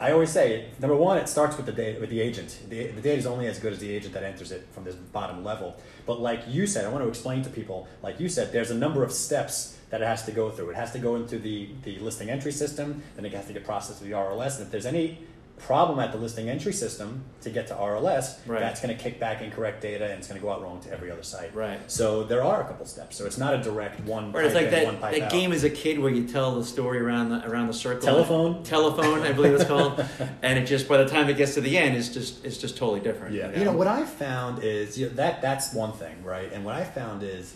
I 0.00 0.12
always 0.12 0.30
say, 0.30 0.70
number 0.80 0.96
one, 0.96 1.18
it 1.18 1.28
starts 1.28 1.58
with 1.58 1.66
the 1.66 1.72
data, 1.72 2.00
with 2.00 2.08
the 2.08 2.22
agent. 2.22 2.58
The, 2.70 2.86
the 2.86 3.02
data 3.02 3.18
is 3.18 3.26
only 3.26 3.46
as 3.46 3.58
good 3.58 3.74
as 3.74 3.80
the 3.80 3.90
agent 3.90 4.14
that 4.14 4.22
enters 4.22 4.50
it 4.50 4.66
from 4.72 4.84
this 4.84 4.94
bottom 4.94 5.44
level. 5.44 5.76
But 6.06 6.20
like 6.20 6.42
you 6.48 6.66
said, 6.66 6.86
I 6.86 6.88
want 6.88 7.04
to 7.04 7.08
explain 7.08 7.42
to 7.42 7.50
people, 7.50 7.86
like 8.02 8.18
you 8.18 8.30
said, 8.30 8.50
there's 8.50 8.70
a 8.70 8.74
number 8.74 9.04
of 9.04 9.12
steps 9.12 9.76
that 9.90 10.00
it 10.00 10.06
has 10.06 10.24
to 10.24 10.32
go 10.32 10.48
through. 10.48 10.70
It 10.70 10.76
has 10.76 10.92
to 10.92 10.98
go 10.98 11.16
into 11.16 11.38
the, 11.38 11.68
the 11.82 11.98
listing 11.98 12.30
entry 12.30 12.50
system, 12.50 13.02
then 13.14 13.26
it 13.26 13.34
has 13.34 13.46
to 13.48 13.52
get 13.52 13.64
processed 13.64 13.98
to 13.98 14.04
the 14.04 14.12
RLS. 14.12 14.56
And 14.56 14.64
if 14.64 14.70
there's 14.70 14.86
any 14.86 15.18
problem 15.66 15.98
at 16.00 16.10
the 16.12 16.18
listing 16.18 16.48
entry 16.48 16.72
system 16.72 17.22
to 17.42 17.50
get 17.50 17.66
to 17.68 17.74
RLS, 17.74 18.38
Right. 18.46 18.60
that's 18.60 18.80
going 18.80 18.96
to 18.96 19.02
kick 19.02 19.20
back 19.20 19.40
incorrect 19.42 19.80
data 19.82 20.04
and 20.04 20.14
it's 20.14 20.26
going 20.28 20.40
to 20.40 20.44
go 20.44 20.52
out 20.52 20.62
wrong 20.62 20.80
to 20.80 20.90
every 20.92 21.10
other 21.10 21.22
site. 21.22 21.54
Right. 21.54 21.78
So 21.90 22.24
there 22.24 22.42
are 22.42 22.62
a 22.62 22.64
couple 22.64 22.86
steps. 22.86 23.16
So 23.16 23.26
it's 23.26 23.38
not 23.38 23.54
a 23.54 23.62
direct 23.62 24.00
one. 24.00 24.34
Or 24.34 24.42
it's 24.42 24.54
like 24.54 24.66
in, 24.66 24.70
that, 24.72 24.84
one 24.86 24.98
pipe 24.98 25.14
that 25.14 25.22
out. 25.24 25.30
game 25.30 25.52
as 25.52 25.62
a 25.64 25.70
kid 25.70 25.98
where 25.98 26.10
you 26.10 26.26
tell 26.26 26.54
the 26.54 26.64
story 26.64 26.98
around 26.98 27.28
the 27.30 27.46
around 27.48 27.66
the 27.68 27.74
circle. 27.74 28.02
Telephone? 28.02 28.62
Telephone, 28.64 29.22
I 29.22 29.32
believe 29.32 29.52
it's 29.54 29.64
called. 29.74 30.04
and 30.42 30.58
it 30.58 30.66
just 30.66 30.88
by 30.88 30.96
the 30.96 31.08
time 31.08 31.28
it 31.28 31.36
gets 31.36 31.54
to 31.54 31.60
the 31.60 31.76
end, 31.78 31.96
it's 31.96 32.08
just 32.08 32.44
it's 32.44 32.58
just 32.58 32.76
totally 32.76 33.00
different. 33.00 33.34
Yeah. 33.34 33.56
You 33.58 33.64
know 33.64 33.72
what 33.72 33.86
I 33.86 34.04
found 34.04 34.64
is 34.64 34.98
you 34.98 35.06
know, 35.08 35.14
that 35.14 35.40
that's 35.42 35.72
one 35.74 35.92
thing, 35.92 36.22
right? 36.24 36.50
And 36.52 36.64
what 36.64 36.74
I 36.74 36.84
found 36.84 37.22
is 37.22 37.54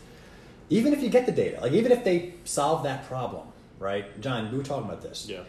even 0.71 0.93
if 0.93 1.03
you 1.03 1.09
get 1.11 1.27
the 1.27 1.33
data, 1.33 1.61
like 1.61 1.73
even 1.73 1.93
if 1.93 2.05
they 2.05 2.35
solve 2.45 2.85
that 2.85 3.07
problem, 3.07 3.47
right? 3.79 4.21
John, 4.21 4.51
we 4.53 4.59
were 4.59 4.65
talking 4.65 4.89
about 4.89 5.03
this. 5.03 5.27
Yeah. 5.29 5.41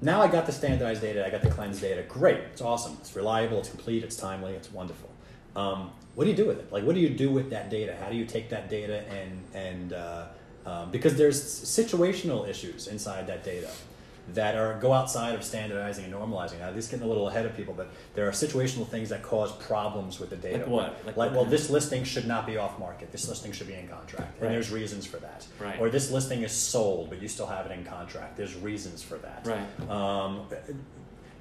Now 0.00 0.22
I 0.22 0.28
got 0.28 0.46
the 0.46 0.52
standardized 0.52 1.02
data, 1.02 1.26
I 1.26 1.30
got 1.30 1.42
the 1.42 1.50
cleansed 1.50 1.80
data. 1.80 2.02
Great, 2.02 2.38
it's 2.52 2.60
awesome, 2.60 2.96
it's 3.00 3.16
reliable, 3.16 3.58
it's 3.58 3.68
complete, 3.68 4.04
it's 4.04 4.16
timely, 4.16 4.52
it's 4.52 4.70
wonderful. 4.72 5.10
Um, 5.56 5.90
what 6.14 6.24
do 6.24 6.30
you 6.30 6.36
do 6.36 6.46
with 6.46 6.58
it? 6.60 6.72
Like, 6.72 6.84
what 6.84 6.94
do 6.94 7.00
you 7.00 7.10
do 7.10 7.30
with 7.30 7.50
that 7.50 7.68
data? 7.68 7.96
How 8.00 8.08
do 8.08 8.16
you 8.16 8.24
take 8.24 8.48
that 8.50 8.68
data 8.68 9.04
and 9.10 9.44
and 9.54 9.92
uh, 9.92 10.26
um, 10.66 10.90
because 10.90 11.16
there's 11.16 11.42
situational 11.42 12.48
issues 12.48 12.86
inside 12.86 13.26
that 13.26 13.42
data 13.42 13.70
that 14.34 14.56
are 14.56 14.78
go 14.78 14.92
outside 14.92 15.34
of 15.34 15.42
standardizing 15.42 16.04
and 16.04 16.12
normalizing. 16.12 16.58
Now, 16.58 16.70
this 16.70 16.84
is 16.84 16.90
getting 16.90 17.04
a 17.04 17.08
little 17.08 17.28
ahead 17.28 17.46
of 17.46 17.56
people, 17.56 17.74
but 17.74 17.88
there 18.14 18.28
are 18.28 18.32
situational 18.32 18.86
things 18.86 19.08
that 19.08 19.22
cause 19.22 19.52
problems 19.52 20.20
with 20.20 20.30
the 20.30 20.36
data. 20.36 20.58
Like 20.58 20.66
what? 20.68 21.06
Like 21.06 21.16
Like, 21.16 21.30
well, 21.32 21.44
this 21.44 21.70
listing 21.70 22.04
should 22.04 22.26
not 22.26 22.46
be 22.46 22.56
off 22.56 22.78
market. 22.78 23.10
This 23.10 23.28
listing 23.28 23.52
should 23.52 23.68
be 23.68 23.74
in 23.74 23.88
contract, 23.88 24.34
Right. 24.40 24.46
and 24.46 24.54
there's 24.54 24.70
reasons 24.70 25.06
for 25.06 25.16
that. 25.18 25.46
Right. 25.58 25.80
Or 25.80 25.88
this 25.88 26.10
listing 26.10 26.42
is 26.42 26.52
sold, 26.52 27.08
but 27.10 27.22
you 27.22 27.28
still 27.28 27.46
have 27.46 27.66
it 27.66 27.72
in 27.72 27.84
contract. 27.84 28.36
There's 28.36 28.54
reasons 28.56 29.02
for 29.02 29.16
that. 29.18 29.46
Right. 29.46 29.90
Um, 29.90 30.46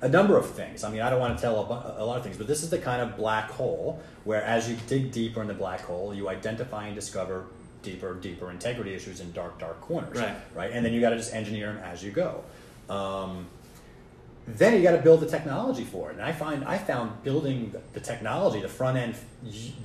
a 0.01 0.07
number 0.07 0.37
of 0.37 0.49
things. 0.51 0.83
I 0.83 0.91
mean, 0.91 1.01
I 1.01 1.09
don't 1.09 1.19
want 1.19 1.35
to 1.37 1.41
tell 1.41 1.55
a 1.97 2.05
lot 2.05 2.17
of 2.17 2.23
things, 2.23 2.37
but 2.37 2.45
this 2.47 2.61
is 2.63 2.69
the 2.69 2.77
kind 2.77 3.01
of 3.01 3.17
black 3.17 3.49
hole 3.49 3.99
where, 4.25 4.43
as 4.43 4.69
you 4.69 4.77
dig 4.87 5.11
deeper 5.11 5.41
in 5.41 5.47
the 5.47 5.53
black 5.55 5.81
hole, 5.81 6.13
you 6.13 6.29
identify 6.29 6.85
and 6.85 6.93
discover 6.95 7.45
deeper, 7.81 8.13
deeper 8.15 8.51
integrity 8.51 8.93
issues 8.93 9.21
in 9.21 9.31
dark, 9.31 9.57
dark 9.59 9.81
corners. 9.81 10.17
Right. 10.19 10.35
Right. 10.55 10.71
And 10.71 10.85
then 10.85 10.93
you 10.93 11.01
got 11.01 11.11
to 11.11 11.17
just 11.17 11.33
engineer 11.33 11.67
them 11.73 11.77
as 11.83 12.03
you 12.03 12.11
go. 12.11 12.43
Um, 12.89 13.47
then 14.47 14.73
you 14.75 14.81
got 14.81 14.91
to 14.95 15.01
build 15.01 15.19
the 15.19 15.25
technology 15.27 15.83
for 15.83 16.09
it. 16.09 16.13
And 16.13 16.21
I 16.21 16.31
find 16.31 16.63
I 16.63 16.77
found 16.77 17.21
building 17.23 17.73
the, 17.93 17.99
technology, 17.99 18.61
the 18.61 18.69
front 18.69 18.97
end 18.97 19.15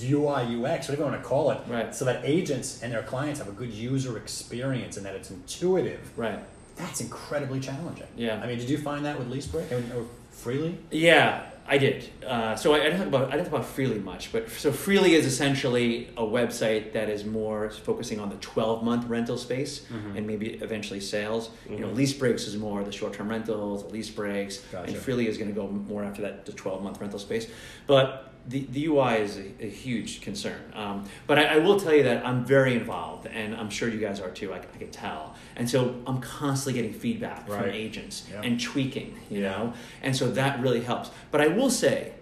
UI 0.01 0.43
UX, 0.57 0.89
whatever 0.89 0.97
you 0.99 1.05
want 1.11 1.21
to 1.21 1.29
call 1.29 1.51
it, 1.51 1.59
Right. 1.69 1.93
so 1.95 2.05
that 2.05 2.21
agents 2.25 2.81
and 2.83 2.93
their 2.93 3.03
clients 3.03 3.41
have 3.41 3.49
a 3.49 3.53
good 3.53 3.71
user 3.73 4.17
experience 4.17 4.97
and 4.97 5.05
that 5.05 5.17
it's 5.17 5.31
intuitive 5.31 6.13
Right. 6.17 6.39
That's 6.77 7.01
incredibly 7.01 7.59
challenging. 7.61 8.07
Yeah. 8.17 8.41
I 8.43 8.47
mean, 8.47 8.59
did 8.59 8.71
you 8.71 8.79
find 8.79 9.05
that 9.05 9.19
with 9.19 9.31
LeaseBreak 9.31 9.71
or 9.95 10.07
Freely? 10.31 10.79
Yeah, 10.91 11.43
I 11.67 11.79
did. 11.79 12.11
Uh, 12.27 12.57
so 12.57 12.75
I, 12.75 12.79
I 12.79 12.85
didn't 12.85 12.99
talk 12.99 13.07
about 13.09 13.29
I 13.29 13.33
didn't 13.37 13.45
talk 13.45 13.55
about 13.55 13.67
Freely 13.67 13.99
much, 13.99 14.33
but 14.33 14.51
so 14.51 14.73
Freely 14.73 15.15
is 15.15 15.25
essentially 15.27 16.09
a 16.17 16.23
website 16.23 16.93
that 16.93 17.09
is 17.09 17.25
more 17.25 17.71
focusing 17.71 18.19
on 18.21 18.29
the 18.31 18.37
twelve 18.37 18.83
month 18.83 19.07
rental 19.07 19.39
space 19.39 19.81
Mm-hmm. 19.93 20.17
and 20.17 20.27
maybe 20.27 20.55
eventually 20.55 21.01
sales. 21.01 21.51
You 21.71 21.79
know, 21.79 21.89
lease 21.89 22.13
breaks 22.13 22.47
is 22.47 22.57
more 22.57 22.83
the 22.85 22.93
short 22.93 23.13
term 23.15 23.29
rentals, 23.29 23.85
the 23.85 23.91
lease 23.91 24.11
breaks, 24.11 24.59
Gotcha. 24.73 24.89
and 24.93 24.97
Freely 24.97 25.29
is 25.29 25.39
going 25.39 25.49
to 25.55 25.55
go 25.55 25.69
more 25.69 26.03
after 26.05 26.23
that 26.23 26.47
the 26.47 26.53
twelve 26.53 26.83
month 26.83 27.01
rental 27.01 27.19
space. 27.19 27.47
But 27.87 28.32
the, 28.49 28.67
the 28.71 28.87
UI 28.87 29.15
is 29.19 29.37
a, 29.39 29.65
a 29.65 29.69
huge 29.71 30.21
concern. 30.21 30.61
Um, 30.75 31.09
but 31.27 31.39
I, 31.39 31.45
I 31.45 31.59
will 31.59 31.79
tell 31.79 31.95
you 31.95 32.03
that 32.05 32.27
I'm 32.27 32.45
very 32.45 32.75
involved, 32.75 33.27
and 33.27 33.55
I'm 33.55 33.71
sure 33.71 33.89
you 33.89 33.99
guys 34.01 34.21
are 34.21 34.31
too. 34.31 34.53
I, 34.53 34.59
I 34.59 34.79
can 34.79 34.91
tell, 34.91 35.35
and 35.57 35.69
so 35.69 35.95
I'm 36.07 36.21
constantly 36.21 36.81
getting 36.83 36.99
feedback 36.99 37.47
from 37.47 37.65
agents 37.71 38.27
Yeah. 38.31 38.41
and 38.43 38.61
tweaking. 38.61 39.19
You 39.31 39.41
Yeah. 39.43 39.51
know, 39.51 39.75
and 40.03 40.17
so 40.17 40.31
that 40.33 40.61
really 40.61 40.81
helps. 40.83 41.11
But 41.31 41.41
I 41.41 41.49
will 41.49 41.71
say, 41.71 42.13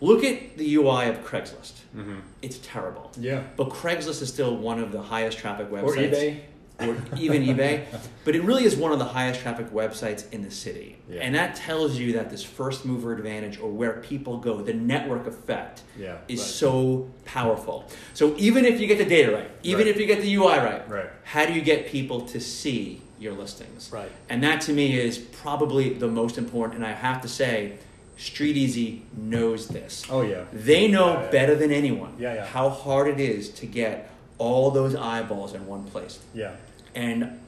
look 0.00 0.24
at 0.24 0.56
the 0.56 0.74
UI 0.76 1.08
of 1.08 1.24
Craigslist. 1.24 1.72
Mm-hmm. 1.96 2.20
It's 2.42 2.58
terrible. 2.62 3.10
Yeah. 3.18 3.42
But 3.56 3.70
Craigslist 3.70 4.22
is 4.22 4.28
still 4.28 4.56
one 4.56 4.78
of 4.80 4.92
the 4.92 5.02
highest 5.02 5.38
traffic 5.38 5.70
websites. 5.70 5.84
Or 5.84 5.96
eBay. 5.96 6.40
Or 6.80 6.96
even 7.16 7.42
eBay. 7.46 7.84
But 8.24 8.36
it 8.36 8.42
really 8.44 8.64
is 8.64 8.76
one 8.76 8.92
of 8.92 8.98
the 8.98 9.04
highest 9.04 9.40
traffic 9.40 9.70
websites 9.72 10.30
in 10.32 10.42
the 10.42 10.50
city. 10.50 10.96
Yeah. 11.10 11.22
And 11.22 11.34
that 11.34 11.56
tells 11.56 11.96
you 11.98 12.12
that 12.12 12.30
this 12.30 12.44
first 12.44 12.84
mover 12.84 13.12
advantage 13.12 13.58
or 13.58 13.70
where 13.70 13.94
people 13.94 14.38
go, 14.38 14.60
the 14.62 14.74
network 14.74 15.26
effect, 15.26 15.82
Yeah. 15.98 16.18
is 16.28 16.38
right. 16.40 16.46
so 16.48 17.08
powerful. 17.24 17.84
So 18.14 18.34
even 18.38 18.64
if 18.64 18.80
you 18.80 18.86
get 18.86 18.98
the 18.98 19.04
data 19.04 19.32
right, 19.32 19.50
even 19.62 19.86
Right. 19.86 19.88
if 19.94 20.00
you 20.00 20.06
get 20.06 20.20
the 20.22 20.32
UI 20.34 20.58
right, 20.58 20.88
Right. 20.88 21.10
how 21.24 21.46
do 21.46 21.52
you 21.52 21.62
get 21.62 21.88
people 21.88 22.20
to 22.22 22.38
see 22.40 23.02
your 23.18 23.32
listings? 23.32 23.90
Right. 23.92 24.10
And 24.28 24.42
that 24.44 24.60
to 24.62 24.72
me 24.72 24.98
is 24.98 25.18
probably 25.18 25.94
the 25.94 26.08
most 26.08 26.38
important. 26.38 26.76
And 26.76 26.86
I 26.86 26.92
have 26.92 27.20
to 27.22 27.28
say, 27.28 27.72
Street 28.16 28.56
Easy 28.56 29.02
knows 29.16 29.68
this. 29.68 30.04
Oh 30.10 30.22
yeah. 30.22 30.42
They 30.52 30.86
know 30.88 31.12
Yeah, 31.14 31.22
yeah. 31.24 31.30
better 31.30 31.54
than 31.54 31.70
anyone 31.72 32.14
Yeah, 32.18 32.34
yeah. 32.34 32.46
how 32.46 32.68
hard 32.68 33.08
it 33.08 33.20
is 33.20 33.48
to 33.50 33.66
get 33.66 34.10
all 34.38 34.70
those 34.70 34.94
eyeballs 34.94 35.54
in 35.54 35.66
one 35.66 35.84
place. 35.84 36.18
Yeah. 36.34 36.52
And 36.98 37.38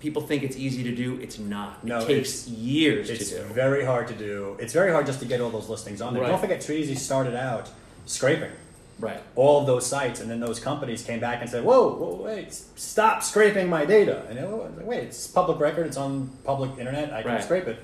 people 0.00 0.20
think 0.20 0.42
it's 0.42 0.56
easy 0.56 0.82
to 0.82 0.94
do. 0.94 1.18
It's 1.20 1.38
not. 1.38 1.84
No, 1.84 2.00
it 2.00 2.06
takes 2.06 2.48
years 2.48 3.08
It's 3.08 3.30
to 3.30 3.36
do. 3.38 3.44
very 3.54 3.84
hard 3.84 4.08
to 4.08 4.14
do. 4.14 4.56
It's 4.58 4.72
very 4.72 4.90
hard 4.90 5.06
just 5.06 5.20
to 5.20 5.26
get 5.26 5.40
all 5.40 5.50
those 5.50 5.68
listings 5.68 6.00
on 6.02 6.12
there. 6.12 6.24
Right. 6.24 6.28
Don't 6.30 6.40
forget, 6.40 6.60
Street 6.62 6.80
Easy 6.80 6.96
started 6.96 7.36
out 7.36 7.70
scraping 8.06 8.50
Right. 8.98 9.20
all 9.36 9.60
of 9.60 9.66
those 9.66 9.86
sites, 9.86 10.20
and 10.20 10.28
then 10.30 10.40
those 10.40 10.58
companies 10.58 11.04
came 11.04 11.20
back 11.20 11.40
and 11.40 11.48
said, 11.48 11.62
"Whoa, 11.64 11.94
whoa 11.94 12.20
wait, 12.24 12.52
stop 12.74 13.22
scraping 13.22 13.68
my 13.68 13.84
data!" 13.84 14.24
And 14.28 14.38
it, 14.38 14.48
was 14.48 14.72
like, 14.76 14.86
wait, 14.86 15.04
it's 15.04 15.26
public 15.28 15.60
record. 15.60 15.86
It's 15.86 15.96
on 15.98 16.30
public 16.44 16.70
internet. 16.78 17.12
I 17.12 17.22
can 17.22 17.32
Right. 17.32 17.44
scrape 17.44 17.68
it. 17.68 17.78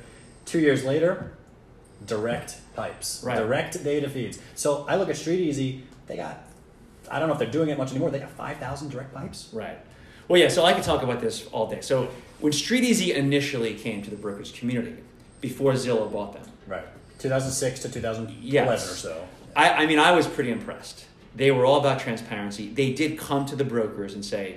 Two 0.44 0.58
years 0.58 0.82
later, 0.84 1.30
direct 2.04 2.56
pipes, 2.74 3.22
Right. 3.24 3.36
direct 3.38 3.84
data 3.84 4.08
feeds. 4.08 4.38
So 4.56 4.84
I 4.88 4.96
look 4.96 5.08
at 5.08 5.16
Street 5.16 5.40
Easy. 5.40 5.84
They 6.08 6.16
got. 6.16 6.42
I 7.10 7.18
don't 7.18 7.28
know 7.28 7.34
if 7.34 7.38
they're 7.38 7.50
doing 7.60 7.68
it 7.68 7.78
much 7.78 7.90
anymore. 7.90 8.10
They 8.10 8.18
got 8.18 8.30
five 8.30 8.56
thousand 8.56 8.88
direct 8.90 9.14
pipes. 9.14 9.48
Right. 9.52 9.78
Well, 10.28 10.40
yeah, 10.40 10.48
so 10.48 10.64
I 10.64 10.72
could 10.72 10.84
talk 10.84 11.02
about 11.02 11.20
this 11.20 11.46
all 11.48 11.68
day. 11.68 11.80
So 11.80 12.08
when 12.40 12.52
Street 12.52 12.84
Easy 12.84 13.12
initially 13.12 13.74
came 13.74 14.02
to 14.02 14.10
the 14.10 14.16
brokerage 14.16 14.54
community, 14.54 14.96
before 15.40 15.72
Zillow 15.72 16.10
bought 16.10 16.32
them, 16.34 16.44
Right. 16.66 16.84
2006 17.18 17.80
to 17.80 17.88
2011 17.88 18.38
Yes. 18.42 18.90
or 18.90 18.94
so. 18.94 19.24
I, 19.56 19.70
I 19.84 19.86
mean, 19.86 19.98
I 19.98 20.12
was 20.12 20.26
pretty 20.26 20.50
impressed. 20.50 21.04
They 21.34 21.50
were 21.50 21.64
all 21.66 21.78
about 21.80 22.00
transparency. 22.00 22.68
They 22.68 22.92
did 22.92 23.18
come 23.18 23.44
to 23.46 23.56
the 23.56 23.64
brokers 23.64 24.14
and 24.14 24.24
say, 24.24 24.56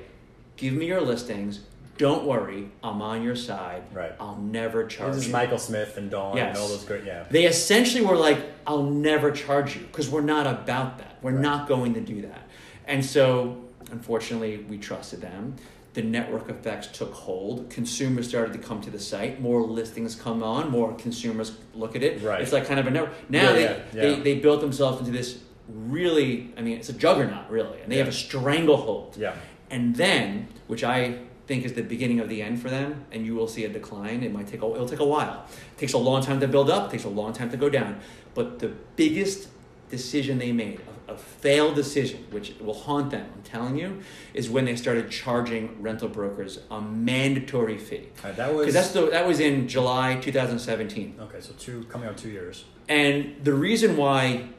give 0.58 0.74
me 0.74 0.86
your 0.86 1.02
listings. 1.02 1.62
Don't 1.98 2.26
worry, 2.26 2.70
I'm 2.84 3.02
on 3.02 3.24
your 3.24 3.36
side. 3.38 3.84
Right. 3.94 4.12
I'll 4.20 4.36
never 4.38 4.86
charge 4.86 5.10
you. 5.12 5.16
This 5.16 5.26
is. 5.28 5.32
Michael 5.32 5.58
Smith 5.58 5.96
and 5.98 6.12
Dawn 6.12 6.36
Yes. 6.36 6.50
and 6.50 6.58
all 6.58 6.68
those 6.68 6.84
great. 6.84 7.06
Yeah. 7.06 7.24
They 7.32 7.46
essentially 7.46 8.06
were 8.06 8.18
like, 8.18 8.38
I'll 8.68 8.84
never 8.84 9.32
charge 9.32 9.76
you 9.76 9.82
because 9.84 10.10
we're 10.10 10.22
not 10.22 10.46
about 10.46 10.98
that. 10.98 11.18
We're 11.22 11.32
Right. 11.32 11.42
not 11.42 11.68
going 11.70 11.94
to 11.94 12.02
do 12.02 12.22
that. 12.24 12.42
And 12.86 13.04
so, 13.06 13.58
unfortunately, 13.92 14.58
we 14.70 14.78
trusted 14.78 15.22
them. 15.22 15.56
The 15.94 16.02
network 16.04 16.50
effects 16.50 16.88
took 16.88 17.14
hold. 17.14 17.70
Consumers 17.70 18.28
started 18.28 18.52
to 18.54 18.60
come 18.60 18.82
to 18.82 18.90
the 18.90 19.00
site. 19.00 19.40
More 19.40 19.62
listings 19.62 20.14
come 20.16 20.44
on. 20.44 20.70
More 20.70 20.94
consumers 20.96 21.58
look 21.74 21.96
at 21.96 22.04
it. 22.04 22.22
Right. 22.22 22.42
It's 22.42 22.52
like 22.52 22.68
kind 22.68 22.80
of 22.80 22.88
a 22.88 22.92
network. 22.92 23.14
Now 23.30 23.44
Yeah, 23.44 23.54
they, 23.54 23.64
yeah, 23.64 23.80
They, 23.94 24.16
yeah. 24.18 24.24
they 24.24 24.40
built 24.40 24.60
themselves 24.60 25.00
into 25.00 25.12
this 25.12 25.40
really, 25.70 26.54
I 26.58 26.62
mean, 26.62 26.78
it's 26.78 26.90
a 26.90 26.94
juggernaut, 26.94 27.50
really. 27.50 27.82
And 27.82 27.92
they 27.92 27.98
have 27.98 28.08
a 28.08 28.12
stranglehold. 28.12 29.16
Yeah. 29.18 29.36
And 29.70 29.96
then, 29.96 30.50
which 30.68 30.84
I 30.84 31.20
think 31.48 31.64
is 31.64 31.74
the 31.74 31.82
beginning 31.82 32.20
of 32.20 32.28
the 32.30 32.42
end 32.42 32.62
for 32.62 32.70
them, 32.70 33.06
and 33.12 33.26
you 33.26 33.36
will 33.36 33.48
see 33.48 33.66
a 33.66 33.70
decline. 33.70 34.24
It 34.24 34.34
might 34.34 34.48
take 34.48 34.62
a, 34.62 34.66
it'll 34.66 34.88
take 34.90 35.00
a 35.00 35.06
while. 35.06 35.46
It 35.76 35.80
takes 35.80 35.94
a 35.94 35.98
long 35.98 36.22
time 36.24 36.40
to 36.40 36.48
build 36.48 36.70
up. 36.70 36.90
It 36.90 36.92
takes 36.92 37.04
a 37.04 37.10
long 37.10 37.34
time 37.34 37.50
to 37.52 37.58
go 37.58 37.70
down. 37.70 38.00
But 38.34 38.60
the 38.60 38.74
biggest 38.96 39.48
decision 39.90 40.40
they 40.40 40.52
made, 40.52 40.82
a, 41.08 41.14
a 41.14 41.18
failed 41.18 41.76
decision, 41.76 42.26
which 42.32 42.56
will 42.60 42.74
haunt 42.74 43.12
them, 43.12 43.28
I'm 43.36 43.44
telling 43.44 43.78
you, 43.78 44.02
is 44.34 44.50
when 44.50 44.66
they 44.66 44.76
started 44.76 45.10
charging 45.10 45.82
rental 45.82 46.10
brokers 46.10 46.60
a 46.72 46.82
mandatory 46.82 47.78
fee. 47.78 48.10
Right, 48.24 48.36
that 48.36 48.54
was 48.54 48.74
that's 48.74 48.92
the 48.92 49.10
that 49.10 49.28
was 49.28 49.40
in 49.40 49.68
July 49.68 50.16
2017. 50.16 51.16
okay. 51.22 51.42
So 51.42 51.54
two 51.58 51.84
coming 51.86 52.08
on 52.08 52.16
two 52.16 52.30
years. 52.30 52.66
And 52.88 53.36
the 53.44 53.54
reason 53.54 53.98
why 53.98 54.50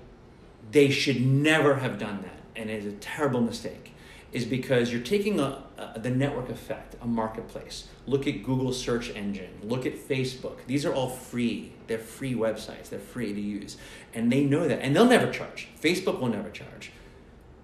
they 0.72 0.90
should 0.90 1.24
never 1.24 1.76
have 1.76 1.98
done 1.98 2.22
that, 2.22 2.40
and 2.60 2.70
it 2.70 2.84
is 2.84 2.92
a 2.92 2.96
terrible 2.96 3.40
mistake, 3.40 3.92
is 4.32 4.44
because 4.44 4.92
you're 4.92 5.00
taking 5.02 5.38
a, 5.38 5.62
a, 5.78 5.98
the 6.00 6.10
network 6.10 6.50
effect, 6.50 6.96
a 7.00 7.06
marketplace. 7.06 7.88
Look 8.06 8.26
at 8.26 8.42
Google 8.42 8.72
search 8.72 9.10
engine. 9.10 9.50
Look 9.62 9.86
at 9.86 9.94
Facebook. 9.94 10.58
These 10.66 10.84
are 10.84 10.92
all 10.92 11.08
free. 11.08 11.72
They're 11.86 11.98
free 11.98 12.34
websites. 12.34 12.88
They're 12.90 12.98
free 12.98 13.32
to 13.32 13.40
use, 13.40 13.76
and 14.14 14.30
they 14.32 14.44
know 14.44 14.66
that, 14.68 14.80
and 14.82 14.94
they'll 14.94 15.04
never 15.06 15.30
charge. 15.30 15.68
Facebook 15.80 16.20
will 16.20 16.28
never 16.28 16.50
charge. 16.50 16.92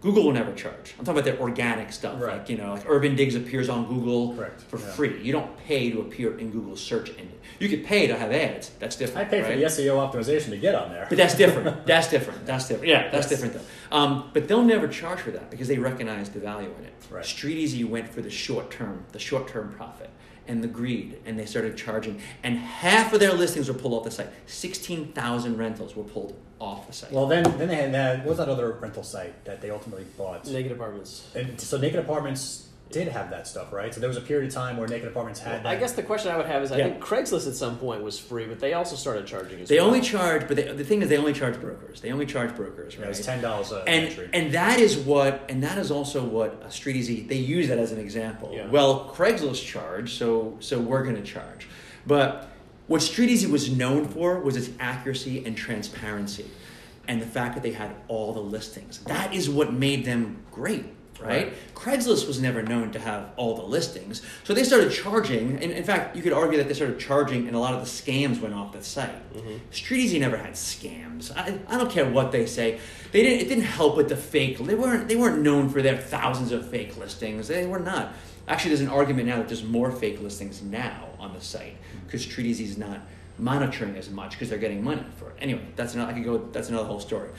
Google 0.01 0.25
will 0.25 0.33
never 0.33 0.53
charge. 0.53 0.95
I'm 0.99 1.05
talking 1.05 1.21
about 1.21 1.25
their 1.25 1.39
organic 1.41 1.93
stuff, 1.93 2.21
Right. 2.21 2.39
like 2.39 2.49
you 2.49 2.57
know, 2.57 2.73
like 2.75 2.83
Urban 2.89 3.15
Digs 3.15 3.37
appears 3.37 3.69
on 3.69 3.87
Google 3.87 4.35
Correct, 4.35 4.61
for 4.63 4.81
yeah. 4.81 4.87
free. 4.87 5.23
You 5.23 5.31
don't 5.33 5.57
pay 5.59 5.93
to 5.93 6.01
appear 6.01 6.37
in 6.39 6.51
Google's 6.51 6.81
search 6.83 7.11
engine. 7.11 7.39
You 7.61 7.69
could 7.69 7.85
pay 7.85 8.09
to 8.09 8.17
have 8.19 8.33
ads. 8.33 8.71
That's 8.81 8.97
different. 8.97 9.29
I 9.29 9.31
paid 9.31 9.43
right? 9.43 9.53
for 9.53 9.59
the 9.59 9.65
SEO 9.67 10.11
optimization 10.13 10.51
to 10.51 10.57
get 10.57 10.75
on 10.75 10.91
there. 10.91 11.07
But 11.09 11.19
that's 11.19 11.37
different. 11.37 11.87
That's 11.87 12.09
different. 12.11 12.45
That's 12.47 12.67
different. 12.67 12.89
Yeah, 12.89 13.11
that's 13.11 13.31
Yes. 13.31 13.41
different 13.41 13.55
though. 13.55 13.97
Um, 13.97 14.31
but 14.33 14.49
they'll 14.49 14.65
never 14.65 14.89
charge 14.89 15.21
for 15.21 15.31
that 15.31 15.51
because 15.51 15.69
they 15.69 15.79
recognize 15.79 16.31
the 16.31 16.41
value 16.41 16.73
in 16.81 16.85
it. 16.85 16.93
Right. 17.09 17.25
Street 17.25 17.59
Easy 17.59 17.85
went 17.85 18.09
for 18.09 18.23
the 18.23 18.31
short 18.31 18.73
term, 18.73 19.05
the 19.13 19.21
short 19.21 19.47
term 19.47 19.73
profit 19.77 20.11
and 20.49 20.63
the 20.63 20.69
greed, 20.69 21.21
and 21.25 21.39
they 21.39 21.47
started 21.47 21.77
charging. 21.77 22.21
And 22.43 22.59
half 22.59 23.13
of 23.13 23.21
their 23.21 23.33
listings 23.33 23.69
were 23.69 23.75
pulled 23.75 23.95
off 23.95 24.05
the 24.05 24.11
site. 24.11 24.29
Sixteen 24.47 25.13
thousand 25.13 25.57
rentals 25.59 25.95
were 25.97 26.05
pulled 26.05 26.35
off 26.59 26.87
the 26.87 26.93
site. 26.93 27.13
Well, 27.13 27.27
then 27.27 27.45
then 27.59 27.69
they 27.69 27.77
had 27.77 27.93
that. 27.95 28.19
What 28.21 28.29
was 28.29 28.39
that 28.39 28.49
other 28.49 28.73
rental 28.73 29.03
site 29.03 29.45
that 29.45 29.61
they 29.61 29.71
ultimately 29.71 30.07
bought? 30.17 30.47
Naked 30.47 30.73
apartments. 30.73 31.29
And 31.35 31.61
so 31.61 31.79
Naked 31.79 32.01
Apartments 32.01 32.69
did 32.93 33.09
have 33.09 33.31
that 33.31 33.47
stuff, 33.49 33.73
right? 33.73 33.93
So 33.93 34.01
there 34.01 34.09
was 34.09 34.17
a 34.17 34.21
period 34.21 34.49
of 34.49 34.55
time 34.55 34.77
where 34.77 34.87
Naked 34.87 35.09
Apartments 35.09 35.41
had. 35.41 35.61
I 35.67 35.75
that. 35.75 35.81
guess 35.81 35.93
the 35.93 36.03
question 36.03 36.31
I 36.31 36.37
would 36.37 36.47
have 36.47 36.63
is 36.63 36.71
I 36.71 36.77
Yeah. 36.79 36.85
think 36.91 37.01
Craigslist 37.01 37.49
at 37.49 37.55
some 37.55 37.79
point 37.79 38.03
was 38.03 38.19
free, 38.19 38.47
but 38.47 38.61
they 38.61 38.75
also 38.75 38.95
started 38.97 39.27
charging 39.27 39.61
as 39.61 39.69
they 39.69 39.79
well. 39.79 39.87
only 39.87 40.01
charge, 40.01 40.47
but 40.47 40.57
they, 40.57 40.65
the 40.73 40.85
thing 40.85 41.03
is, 41.03 41.09
they 41.09 41.17
only 41.17 41.33
charge 41.33 41.61
brokers. 41.61 42.01
They 42.01 42.13
only 42.13 42.27
charge 42.27 42.55
brokers, 42.55 42.95
Yeah, 42.95 43.01
right? 43.01 43.07
it 43.07 43.09
was 43.17 43.21
ten 43.27 43.41
dollars 43.43 43.73
an 43.73 43.83
and 43.87 44.07
entry. 44.09 44.29
and 44.33 44.53
that 44.53 44.79
is 44.79 44.97
what 44.99 45.43
and 45.49 45.63
that 45.65 45.79
is 45.79 45.91
also 45.91 46.23
what 46.23 46.73
Street 46.73 46.97
Easy 46.97 47.23
they 47.23 47.37
use 47.37 47.69
that 47.69 47.79
as 47.79 47.91
an 47.93 47.99
example. 47.99 48.51
Yeah. 48.55 48.69
Well, 48.69 49.11
Craigslist 49.15 49.65
charge, 49.67 50.15
so 50.15 50.57
so 50.61 50.79
we're 50.79 51.03
going 51.03 51.17
to 51.17 51.23
charge. 51.23 51.69
But 52.07 52.49
what 52.89 53.01
Street 53.01 53.31
Easy 53.31 53.47
was 53.47 53.71
known 53.75 54.07
for 54.09 54.39
was 54.41 54.57
its 54.57 54.69
accuracy 54.81 55.45
and 55.47 55.57
transparency, 55.57 56.47
and 57.09 57.23
the 57.23 57.27
fact 57.27 57.55
that 57.55 57.63
they 57.63 57.73
had 57.73 57.91
all 58.09 58.33
the 58.33 58.41
listings. 58.41 58.99
That 59.07 59.33
is 59.33 59.49
what 59.49 59.73
made 59.73 60.05
them 60.05 60.39
great. 60.51 60.85
Right? 61.29 61.75
Craigslist 61.75 62.27
was 62.27 62.41
never 62.41 62.63
known 62.63 62.93
to 62.93 62.99
have 62.99 63.31
all 63.37 63.57
the 63.57 63.63
listings. 63.63 64.23
So 64.45 64.55
they 64.55 64.65
started 64.65 64.93
charging, 64.93 65.63
and 65.63 65.73
in 65.73 65.85
fact, 65.85 66.17
you 66.17 66.23
could 66.23 66.33
argue 66.33 66.59
that 66.59 66.69
they 66.69 66.75
started 66.75 66.99
charging 66.99 67.47
and 67.47 67.57
a 67.57 67.59
lot 67.59 67.75
of 67.75 67.81
the 67.81 67.87
scams 67.87 68.41
went 68.41 68.55
off 68.55 68.73
the 68.73 68.83
site. 68.83 69.35
Mm-hmm. 69.35 69.57
Street 69.71 70.01
Easy 70.01 70.19
never 70.19 70.37
had 70.37 70.53
scams. 70.53 71.37
I, 71.37 71.59
I 71.69 71.79
don't 71.79 71.91
care 71.91 72.09
what 72.09 72.33
they 72.33 72.47
say. 72.47 72.79
They 73.13 73.23
didn't 73.23 73.41
it 73.41 73.49
didn't 73.49 73.65
help 73.65 73.97
with 73.97 74.09
the 74.09 74.17
fake. 74.17 74.59
They 74.59 74.75
weren't 74.75 75.09
they 75.09 75.17
weren't 75.17 75.43
known 75.43 75.69
for 75.69 75.83
their 75.83 75.97
thousands 75.97 76.53
of 76.53 76.69
fake 76.69 76.97
listings. 76.97 77.49
They 77.49 77.67
were 77.67 77.79
not. 77.79 78.15
Actually 78.49 78.71
there's 78.71 78.81
an 78.81 78.89
argument 78.89 79.29
now 79.29 79.39
that 79.39 79.49
there's 79.49 79.65
more 79.65 79.91
fake 79.91 80.21
listings 80.21 80.63
now 80.63 81.09
on 81.19 81.33
the 81.35 81.41
site 81.41 81.77
because 82.07 82.23
Street 82.23 82.47
Easy 82.47 82.65
is 82.65 82.79
not 82.79 83.01
monitoring 83.39 83.97
as 83.97 84.11
much 84.11 84.33
because 84.33 84.49
they're 84.49 84.59
getting 84.59 84.83
money 84.83 85.05
for 85.17 85.31
it. 85.31 85.37
Anyway, 85.41 85.63
that's 85.77 85.95
another 85.95 86.11
I 86.11 86.15
could 86.15 86.25
go 86.25 86.39
that's 86.53 86.69
another 86.69 86.87
whole 86.87 87.01
story. 87.01 87.31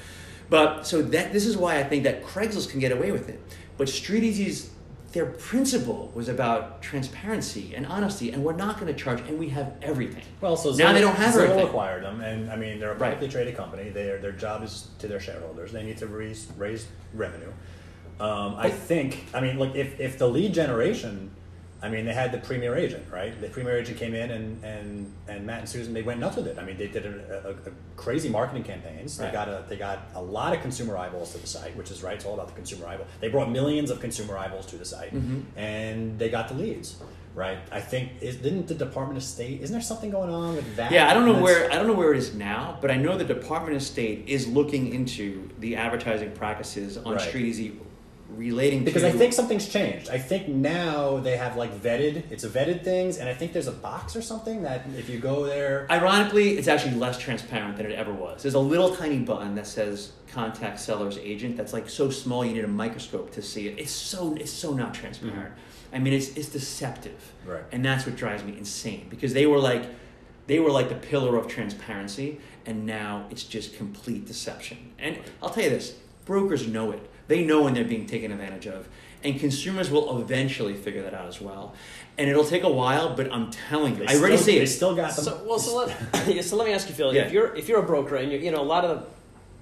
But 0.50 0.86
so 0.86 1.02
that 1.02 1.34
this 1.34 1.46
is 1.46 1.58
why 1.58 1.80
I 1.80 1.84
think 1.84 2.04
that 2.04 2.24
Craigslist 2.24 2.70
can 2.70 2.80
get 2.80 2.92
away 2.92 3.12
with 3.12 3.30
it. 3.30 3.42
But 3.78 3.90
Street 3.90 4.24
Easy's 4.24 4.70
their 5.14 5.28
principle 5.28 6.12
was 6.16 6.28
about 6.28 6.82
transparency 6.82 7.76
and 7.76 7.86
honesty, 7.86 8.32
and 8.32 8.44
we're 8.44 8.56
not 8.56 8.80
going 8.80 8.92
to 8.92 9.00
charge, 9.00 9.20
and 9.30 9.38
we 9.38 9.50
have 9.50 9.74
everything. 9.84 10.24
well, 10.42 10.58
so 10.58 10.72
now 10.72 10.76
Zillow, 10.90 10.94
they 10.96 11.02
don't 11.02 11.16
have 11.16 11.36
Zillow 11.36 11.44
everything. 11.44 11.68
acquired 11.68 12.04
them, 12.04 12.22
and 12.22 12.50
I 12.52 12.56
mean 12.56 12.80
they're 12.80 12.94
a 12.94 12.96
Right. 12.98 13.12
publicly 13.14 13.28
traded 13.30 13.56
company. 13.56 13.90
Their 13.90 14.18
their 14.18 14.32
job 14.32 14.64
is 14.64 14.88
to 15.00 15.08
their 15.08 15.20
shareholders. 15.20 15.72
They 15.72 15.84
need 15.84 15.98
to 15.98 16.08
raise 16.08 16.48
raise 16.58 16.88
revenue. 17.14 17.52
Um, 18.20 18.56
I 18.58 18.70
think. 18.70 19.26
I 19.34 19.42
mean, 19.42 19.60
look 19.60 19.76
if 19.76 20.00
if 20.00 20.18
the 20.18 20.28
lead 20.28 20.54
generation. 20.54 21.30
I 21.84 21.90
mean, 21.90 22.06
they 22.06 22.14
had 22.14 22.32
the 22.32 22.38
premier 22.38 22.76
agent, 22.76 23.04
right? 23.12 23.40
The 23.42 23.50
premier 23.50 23.78
agent 23.78 23.98
came 23.98 24.16
in, 24.16 24.32
and 24.32 24.64
and 24.64 25.14
and 25.28 25.46
Matt 25.46 25.60
and 25.60 25.70
Susan 25.70 25.94
they 25.94 26.02
went 26.02 26.20
nuts 26.22 26.38
with 26.38 26.48
it. 26.48 26.58
I 26.58 26.64
mean, 26.64 26.78
they 26.78 26.88
did 26.88 27.06
a, 27.06 27.48
a, 27.50 27.52
a 27.52 27.74
crazy 27.98 28.30
marketing 28.30 28.64
campaigns. 28.64 29.18
They 29.18 29.26
Right. 29.26 29.34
got 29.34 29.50
a 29.50 29.66
they 29.68 29.76
got 29.76 30.00
a 30.16 30.22
lot 30.22 30.56
of 30.56 30.62
consumer 30.62 30.96
eyeballs 30.98 31.34
to 31.34 31.40
the 31.40 31.48
site, 31.48 31.76
which 31.76 31.92
is 31.92 32.02
right. 32.02 32.16
It's 32.16 32.26
all 32.26 32.36
about 32.36 32.48
the 32.48 32.54
consumer 32.54 32.88
eyeball. 32.88 33.08
They 33.20 33.28
brought 33.28 33.52
millions 33.52 33.92
of 33.92 34.00
consumer 34.00 34.38
eyeballs 34.38 34.66
to 34.68 34.78
the 34.78 34.86
site, 34.86 35.14
Mm-hmm. 35.14 35.60
and 35.60 36.18
they 36.18 36.30
got 36.30 36.48
the 36.48 36.54
leads, 36.56 36.96
right? 37.36 37.58
I 37.72 37.82
think 37.82 38.12
is, 38.22 38.38
didn't 38.38 38.68
the 38.68 38.76
Department 38.76 39.18
of 39.18 39.24
State? 39.24 39.60
Isn't 39.62 39.74
there 39.74 39.82
something 39.82 40.10
going 40.10 40.30
on 40.30 40.56
with 40.56 40.76
that? 40.78 40.92
Yeah, 40.92 41.10
I 41.10 41.14
don't 41.14 41.26
know 41.26 41.42
where 41.42 41.70
I 41.70 41.76
don't 41.76 41.88
know 41.88 41.94
where 42.02 42.14
it 42.14 42.18
is 42.18 42.34
now, 42.34 42.78
but 42.82 42.92
I 42.92 42.96
know 42.96 43.18
the 43.18 43.26
Department 43.26 43.76
of 43.76 43.84
State 43.84 44.24
is 44.28 44.48
looking 44.48 44.94
into 44.94 45.50
the 45.60 45.76
advertising 45.76 46.32
practices 46.32 46.96
on 46.98 47.16
Right. 47.16 47.22
Street 47.28 47.46
Easy 47.46 47.78
relating 48.36 48.84
Because 48.84 49.02
to 49.04 49.08
I 49.10 49.12
think 49.12 49.34
something's 49.34 49.68
changed. 49.68 50.10
I 50.10 50.18
think 50.18 50.48
now 50.48 51.18
they 51.18 51.38
have 51.38 51.56
like 51.58 51.74
vetted. 51.82 52.24
It's 52.32 52.44
a 52.44 52.50
vetted 52.50 52.84
things, 52.84 53.18
and 53.18 53.30
I 53.30 53.34
think 53.34 53.54
there's 53.54 53.68
a 53.68 53.72
box 53.72 54.16
or 54.16 54.22
something 54.22 54.64
that 54.64 54.86
if 54.98 55.10
you 55.10 55.20
go 55.20 55.46
there, 55.46 55.88
Ironically, 55.90 56.58
it's 56.58 56.68
actually 56.68 56.96
less 56.96 57.18
transparent 57.18 57.78
than 57.78 57.86
it 57.86 57.94
ever 57.94 58.14
was. 58.14 58.42
There's 58.44 58.54
a 58.56 58.60
little 58.60 58.96
tiny 58.96 59.20
button 59.20 59.56
that 59.56 59.68
says 59.68 60.12
"Contact 60.32 60.80
Seller's 60.80 61.18
Agent." 61.18 61.58
That's 61.58 61.74
like 61.74 61.90
so 61.90 62.10
small 62.10 62.44
you 62.46 62.54
need 62.54 62.64
a 62.66 62.68
microscope 62.68 63.32
to 63.34 63.42
see 63.42 63.68
it. 63.68 63.80
It's 63.80 63.92
so 63.92 64.36
it's 64.36 64.52
so 64.52 64.74
not 64.74 64.94
transparent. 64.94 65.54
I 65.94 66.00
mean, 66.00 66.14
it's 66.14 66.30
it's 66.36 66.50
deceptive, 66.50 67.12
Mm-hmm. 67.44 67.52
Right. 67.52 67.64
and 67.72 67.84
that's 67.86 68.06
what 68.06 68.16
drives 68.16 68.44
me 68.44 68.58
insane 68.58 69.08
because 69.10 69.34
they 69.34 69.46
were 69.46 69.60
like 69.60 69.84
they 70.48 70.60
were 70.60 70.72
like 70.72 70.90
the 70.90 70.96
pillar 70.96 71.38
of 71.38 71.48
transparency, 71.48 72.40
and 72.66 72.86
now 72.86 73.28
it's 73.30 73.44
just 73.44 73.76
complete 73.78 74.26
deception. 74.26 74.78
And 75.00 75.18
I'll 75.42 75.50
tell 75.52 75.64
you 75.64 75.70
this: 75.70 75.96
brokers 76.26 76.68
know 76.68 76.92
it. 76.92 77.10
They 77.34 77.44
know 77.44 77.64
when 77.64 77.74
they're 77.74 77.84
being 77.84 78.06
taken 78.06 78.32
advantage 78.32 78.68
of, 78.68 78.88
and 79.24 79.40
consumers 79.40 79.90
will 79.90 80.22
eventually 80.22 80.76
figure 80.76 81.02
that 81.02 81.16
out 81.16 81.28
as 81.28 81.42
well. 81.42 81.74
And 82.16 82.30
it'll 82.30 82.46
take 82.46 82.62
a 82.64 82.70
while, 82.72 83.16
but 83.16 83.32
I'm 83.34 83.50
telling 83.50 83.98
you, 83.98 84.06
they 84.06 84.14
I 84.14 84.18
already 84.20 84.38
still, 84.38 84.46
see 84.46 84.58
They 84.60 84.64
it. 84.66 84.68
still 84.68 84.96
got 84.96 85.14
some. 85.14 85.24
So, 85.24 85.44
well, 85.48 85.58
so 85.58 85.78
let, 85.78 86.28
yeah, 86.28 86.44
so 86.44 86.58
let 86.58 86.68
me 86.68 86.74
ask 86.74 86.88
you, 86.88 86.94
Phil. 86.94 87.12
Yeah. 87.16 87.24
If 87.24 87.32
you're 87.32 87.56
if 87.56 87.68
you're 87.68 87.80
a 87.80 87.84
broker 87.88 88.18
and 88.18 88.32
you're, 88.32 88.40
you 88.40 88.52
know 88.52 88.62
a 88.62 88.64
lot 88.76 88.86
of 88.86 89.00
the 89.00 89.08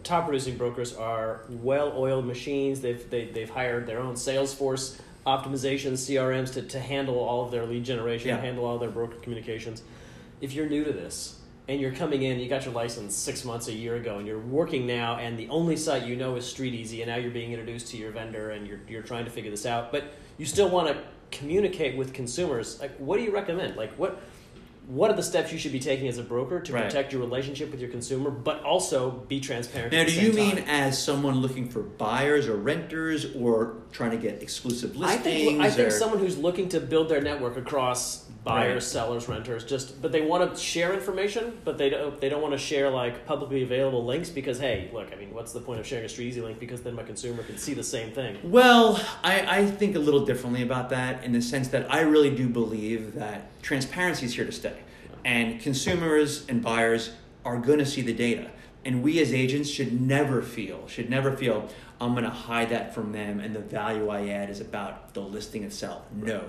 top 0.04 0.26
producing 0.26 0.58
brokers 0.58 0.94
are 0.94 1.42
well-oiled 1.50 2.26
machines. 2.26 2.82
They've 2.82 3.10
they, 3.10 3.26
they've 3.28 3.50
hired 3.50 3.88
their 3.88 4.00
own 4.00 4.16
Salesforce 4.16 5.00
optimization 5.26 5.94
CRMs 5.94 6.52
to, 6.56 6.64
to 6.64 6.80
handle 6.80 7.18
all 7.20 7.46
of 7.46 7.52
their 7.52 7.66
lead 7.66 7.86
generation, 7.86 8.28
Yeah. 8.30 8.42
handle 8.42 8.66
all 8.66 8.80
their 8.80 8.90
broker 8.90 9.16
communications. 9.22 9.82
If 10.42 10.52
you're 10.54 10.68
new 10.68 10.84
to 10.84 10.92
this 10.92 11.40
and 11.72 11.80
you're 11.80 11.94
coming 11.94 12.24
in, 12.24 12.38
you 12.38 12.50
got 12.50 12.66
your 12.66 12.74
license 12.74 13.16
six 13.16 13.46
months, 13.46 13.70
a 13.70 13.72
year 13.72 13.96
ago, 13.96 14.18
and 14.18 14.28
you're 14.28 14.42
working 14.42 14.86
now, 14.86 15.16
and 15.16 15.40
the 15.40 15.48
only 15.48 15.78
site 15.78 16.06
you 16.06 16.18
know 16.18 16.36
is 16.36 16.46
Street 16.46 16.74
Easy, 16.74 17.02
and 17.02 17.10
now 17.10 17.16
you're 17.16 17.32
being 17.32 17.54
introduced 17.54 17.88
to 17.92 17.98
your 17.98 18.12
vendor, 18.12 18.52
and 18.52 18.68
you're 18.68 18.82
you're 18.90 19.02
trying 19.02 19.24
to 19.24 19.32
figure 19.32 19.50
this 19.50 19.66
out, 19.66 19.90
but 19.90 20.04
you 20.38 20.46
still 20.46 20.68
want 20.68 20.90
to 20.90 21.02
communicate 21.32 21.96
with 21.96 22.12
consumers. 22.12 22.78
Like, 22.82 22.92
what 22.98 23.16
do 23.16 23.24
you 23.24 23.32
recommend? 23.32 23.78
Like, 23.78 23.94
what 23.94 24.22
what 24.94 25.10
are 25.10 25.16
the 25.16 25.24
steps 25.24 25.54
you 25.54 25.58
should 25.58 25.72
be 25.72 25.80
taking 25.80 26.08
as 26.10 26.18
a 26.18 26.24
broker 26.24 26.60
to 26.60 26.74
Right. 26.74 26.84
protect 26.84 27.14
your 27.14 27.22
relationship 27.22 27.72
with 27.72 27.80
your 27.80 27.90
consumer, 27.90 28.30
but 28.30 28.62
also 28.64 29.10
be 29.30 29.40
transparent? 29.40 29.94
Now, 29.94 30.04
do 30.04 30.12
you 30.12 30.34
mean 30.34 30.58
time? 30.58 30.66
as 30.68 31.02
someone 31.02 31.36
looking 31.42 31.70
for 31.70 31.80
buyers 31.82 32.48
or 32.48 32.56
renters 32.58 33.34
or 33.36 33.76
trying 33.94 34.12
to 34.12 34.18
get 34.18 34.42
exclusive 34.42 34.96
I 34.98 35.00
listings? 35.00 35.24
think 35.24 35.62
I 35.62 35.70
think 35.70 35.88
or- 35.88 35.92
someone 35.92 36.20
who's 36.20 36.38
looking 36.38 36.68
to 36.70 36.80
build 36.82 37.08
their 37.08 37.22
network 37.22 37.56
across 37.56 38.26
buyers, 38.44 38.74
Right. 38.74 38.84
sellers, 38.84 39.30
renters, 39.30 39.64
just 39.64 40.02
but 40.02 40.12
they 40.12 40.22
want 40.22 40.56
to 40.56 40.60
share 40.60 40.94
information, 40.94 41.54
but 41.64 41.78
they 41.78 41.90
don't 41.92 42.20
they 42.20 42.28
don't 42.28 42.42
want 42.42 42.54
to 42.54 42.58
share 42.58 42.90
like 42.90 43.26
publicly 43.26 43.62
available 43.64 44.04
links 44.04 44.30
because 44.30 44.60
hey, 44.60 44.90
look, 44.92 45.08
I 45.14 45.16
mean, 45.16 45.30
what's 45.34 45.54
the 45.54 45.60
point 45.62 45.80
of 45.80 45.86
sharing 45.88 46.06
a 46.06 46.10
Street 46.10 46.28
Easy 46.30 46.42
link 46.42 46.60
because 46.60 46.82
then 46.82 46.96
my 46.96 47.04
consumer 47.04 47.44
can 47.44 47.58
see 47.58 47.74
the 47.76 47.84
same 47.84 48.12
thing. 48.12 48.38
Well, 48.44 49.00
I, 49.24 49.60
I 49.60 49.66
think 49.68 49.96
a 49.96 50.00
little 50.00 50.26
differently 50.26 50.64
about 50.64 50.90
that 50.90 51.24
in 51.24 51.32
the 51.34 51.42
sense 51.42 51.68
that 51.70 51.92
I 51.94 52.02
really 52.02 52.32
do 52.36 52.50
believe 52.50 53.14
that 53.16 53.62
transparency 53.62 54.26
is 54.26 54.34
here 54.36 54.46
to 54.46 54.52
stay. 54.52 54.74
And 55.24 55.60
consumers 55.60 56.46
and 56.48 56.62
buyers 56.62 57.12
are 57.46 57.58
going 57.58 57.80
to 57.80 57.86
see 57.86 58.02
the 58.02 58.14
data. 58.14 58.52
And 58.84 59.04
we 59.04 59.20
as 59.20 59.34
agents 59.34 59.70
should 59.70 60.00
never 60.02 60.42
feel, 60.42 60.88
should 60.88 61.10
never 61.10 61.36
feel, 61.36 61.70
I'm 62.00 62.14
going 62.14 62.24
to 62.24 62.32
hide 62.32 62.70
that 62.70 62.96
from 62.96 63.12
them 63.12 63.40
and 63.40 63.56
the 63.56 63.60
value 63.60 64.10
I 64.10 64.30
add 64.30 64.50
is 64.50 64.60
about 64.60 65.14
the 65.14 65.22
listing 65.22 65.64
itself. 65.64 66.04
No. 66.12 66.46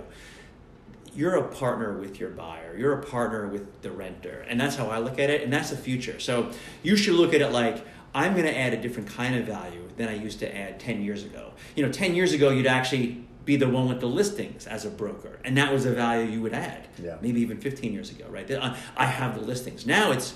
You're 1.15 1.37
a 1.37 1.49
partner 1.49 1.99
with 1.99 2.19
your 2.19 2.31
buyer. 2.31 2.75
You're 2.77 2.99
a 2.99 3.05
partner 3.05 3.47
with 3.49 3.83
the 3.83 3.91
renter. 3.91 4.47
And 4.49 4.59
that's 4.59 4.77
how 4.77 4.87
I 4.87 4.99
look 4.99 5.19
at 5.19 5.29
it. 5.29 5.43
And 5.43 5.53
that's 5.53 5.69
the 5.69 5.77
future. 5.77 6.19
So 6.21 6.51
you 6.83 6.97
should 6.97 7.15
look 7.15 7.35
at 7.35 7.43
it 7.43 7.49
like, 7.49 7.85
I'm 8.15 8.33
going 8.33 8.47
to 8.47 8.59
add 8.59 8.73
a 8.73 8.81
different 8.81 9.11
kind 9.11 9.37
of 9.37 9.45
value 9.45 9.89
than 9.99 10.09
I 10.09 10.15
used 10.15 10.39
to 10.39 10.57
add 10.57 10.81
10 10.81 11.03
years 11.03 11.25
ago. 11.25 11.53
You 11.77 11.85
know, 11.85 11.93
10 11.93 12.15
years 12.15 12.33
ago, 12.33 12.49
you'd 12.49 12.67
actually 12.67 13.25
be 13.45 13.57
the 13.57 13.69
one 13.69 13.89
with 13.89 14.01
the 14.01 14.07
listings 14.07 14.67
as 14.67 14.85
a 14.85 14.91
broker. 14.91 15.39
And 15.45 15.57
that 15.57 15.73
was 15.73 15.85
a 15.85 15.91
value 15.93 16.31
you 16.31 16.43
would 16.43 16.53
add. 16.55 16.87
Yeah. 17.03 17.17
Maybe 17.21 17.41
even 17.41 17.59
15 17.59 17.93
years 17.93 18.11
ago, 18.11 18.25
right? 18.31 18.49
I 18.51 18.77
I 18.97 19.07
have 19.07 19.35
the 19.35 19.41
listings. 19.45 19.87
Now 19.87 20.13
it's 20.13 20.35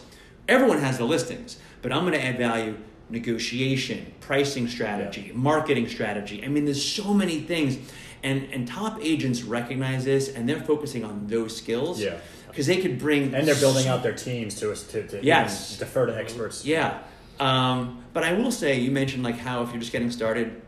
everyone 0.49 0.79
has 0.79 0.99
the 0.99 1.05
listings, 1.05 1.59
but 1.83 1.93
I'm 1.93 2.01
going 2.01 2.13
to 2.15 2.25
add 2.25 2.39
value 2.39 2.77
negotiation, 3.09 4.13
pricing 4.21 4.69
strategy, 4.69 5.31
marketing 5.35 5.89
strategy. 5.89 6.45
I 6.45 6.49
mean, 6.49 6.65
there's 6.65 6.85
so 6.85 7.13
many 7.15 7.41
things. 7.41 7.79
And, 8.23 8.49
and 8.53 8.67
top 8.67 8.99
agents 9.03 9.43
recognize 9.43 10.05
this 10.05 10.29
and 10.35 10.49
they're 10.49 10.61
focusing 10.61 11.05
on 11.05 11.27
those 11.29 11.57
skills 11.57 12.01
Yeah. 12.01 12.17
because 12.49 12.67
they 12.67 12.79
could 12.79 12.99
bring 12.99 13.33
and 13.35 13.47
they're 13.47 13.55
building 13.61 13.85
so- 13.85 13.91
out 13.93 14.03
their 14.03 14.15
teams 14.15 14.55
to 14.57 14.73
us 14.73 14.83
to, 14.85 15.07
to 15.09 15.25
Yes. 15.25 15.79
defer 15.79 16.07
to 16.07 16.17
experts. 16.17 16.65
yeah. 16.65 16.99
Um, 17.39 18.03
but 18.15 18.25
I 18.25 18.33
will 18.33 18.51
say, 18.51 18.81
you 18.81 18.91
mentioned 18.91 19.23
like 19.23 19.39
how 19.39 19.63
if 19.63 19.71
you're 19.71 19.81
just 19.81 19.93
getting 19.93 20.11
started, 20.11 20.61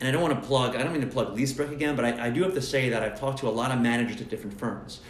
and 0.00 0.08
I 0.08 0.12
don't 0.12 0.22
want 0.22 0.40
to 0.40 0.46
plug, 0.46 0.76
I 0.76 0.82
don't 0.82 0.92
mean 0.92 1.00
to 1.00 1.06
plug 1.08 1.36
LeaseBreak 1.36 1.72
again, 1.72 1.96
but 1.96 2.04
I, 2.04 2.26
I 2.26 2.30
do 2.30 2.42
have 2.42 2.54
to 2.54 2.62
say 2.62 2.88
that 2.90 3.02
I've 3.02 3.18
talked 3.18 3.38
to 3.40 3.48
a 3.48 3.50
lot 3.50 3.70
of 3.72 3.80
managers 3.80 4.20
at 4.20 4.28
different 4.28 4.58
firms. 4.58 5.00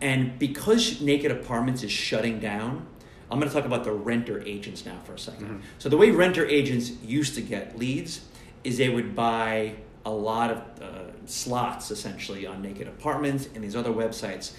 And 0.00 0.38
because 0.38 1.00
Naked 1.00 1.30
Apartments 1.30 1.82
is 1.82 1.90
shutting 1.90 2.38
down, 2.40 2.86
I'm 3.30 3.38
going 3.38 3.48
to 3.50 3.54
talk 3.54 3.66
about 3.66 3.84
the 3.84 3.92
renter 3.92 4.40
agents 4.42 4.86
now 4.86 4.98
for 5.04 5.12
a 5.12 5.16
2nd 5.16 5.60
So 5.78 5.88
the 5.88 5.96
way 5.96 6.10
renter 6.10 6.46
agents 6.46 6.90
used 7.02 7.34
to 7.34 7.42
get 7.42 7.78
leads 7.78 8.22
is 8.64 8.78
they 8.78 8.88
would 8.88 9.14
buy 9.14 9.74
a 10.04 10.10
lot 10.10 10.50
of 10.50 10.58
uh, 10.82 10.86
slots 11.26 11.90
essentially 11.90 12.46
on 12.46 12.62
Naked 12.62 12.88
Apartments 12.88 13.48
and 13.54 13.62
these 13.62 13.76
other 13.76 13.90
websites. 13.90 14.52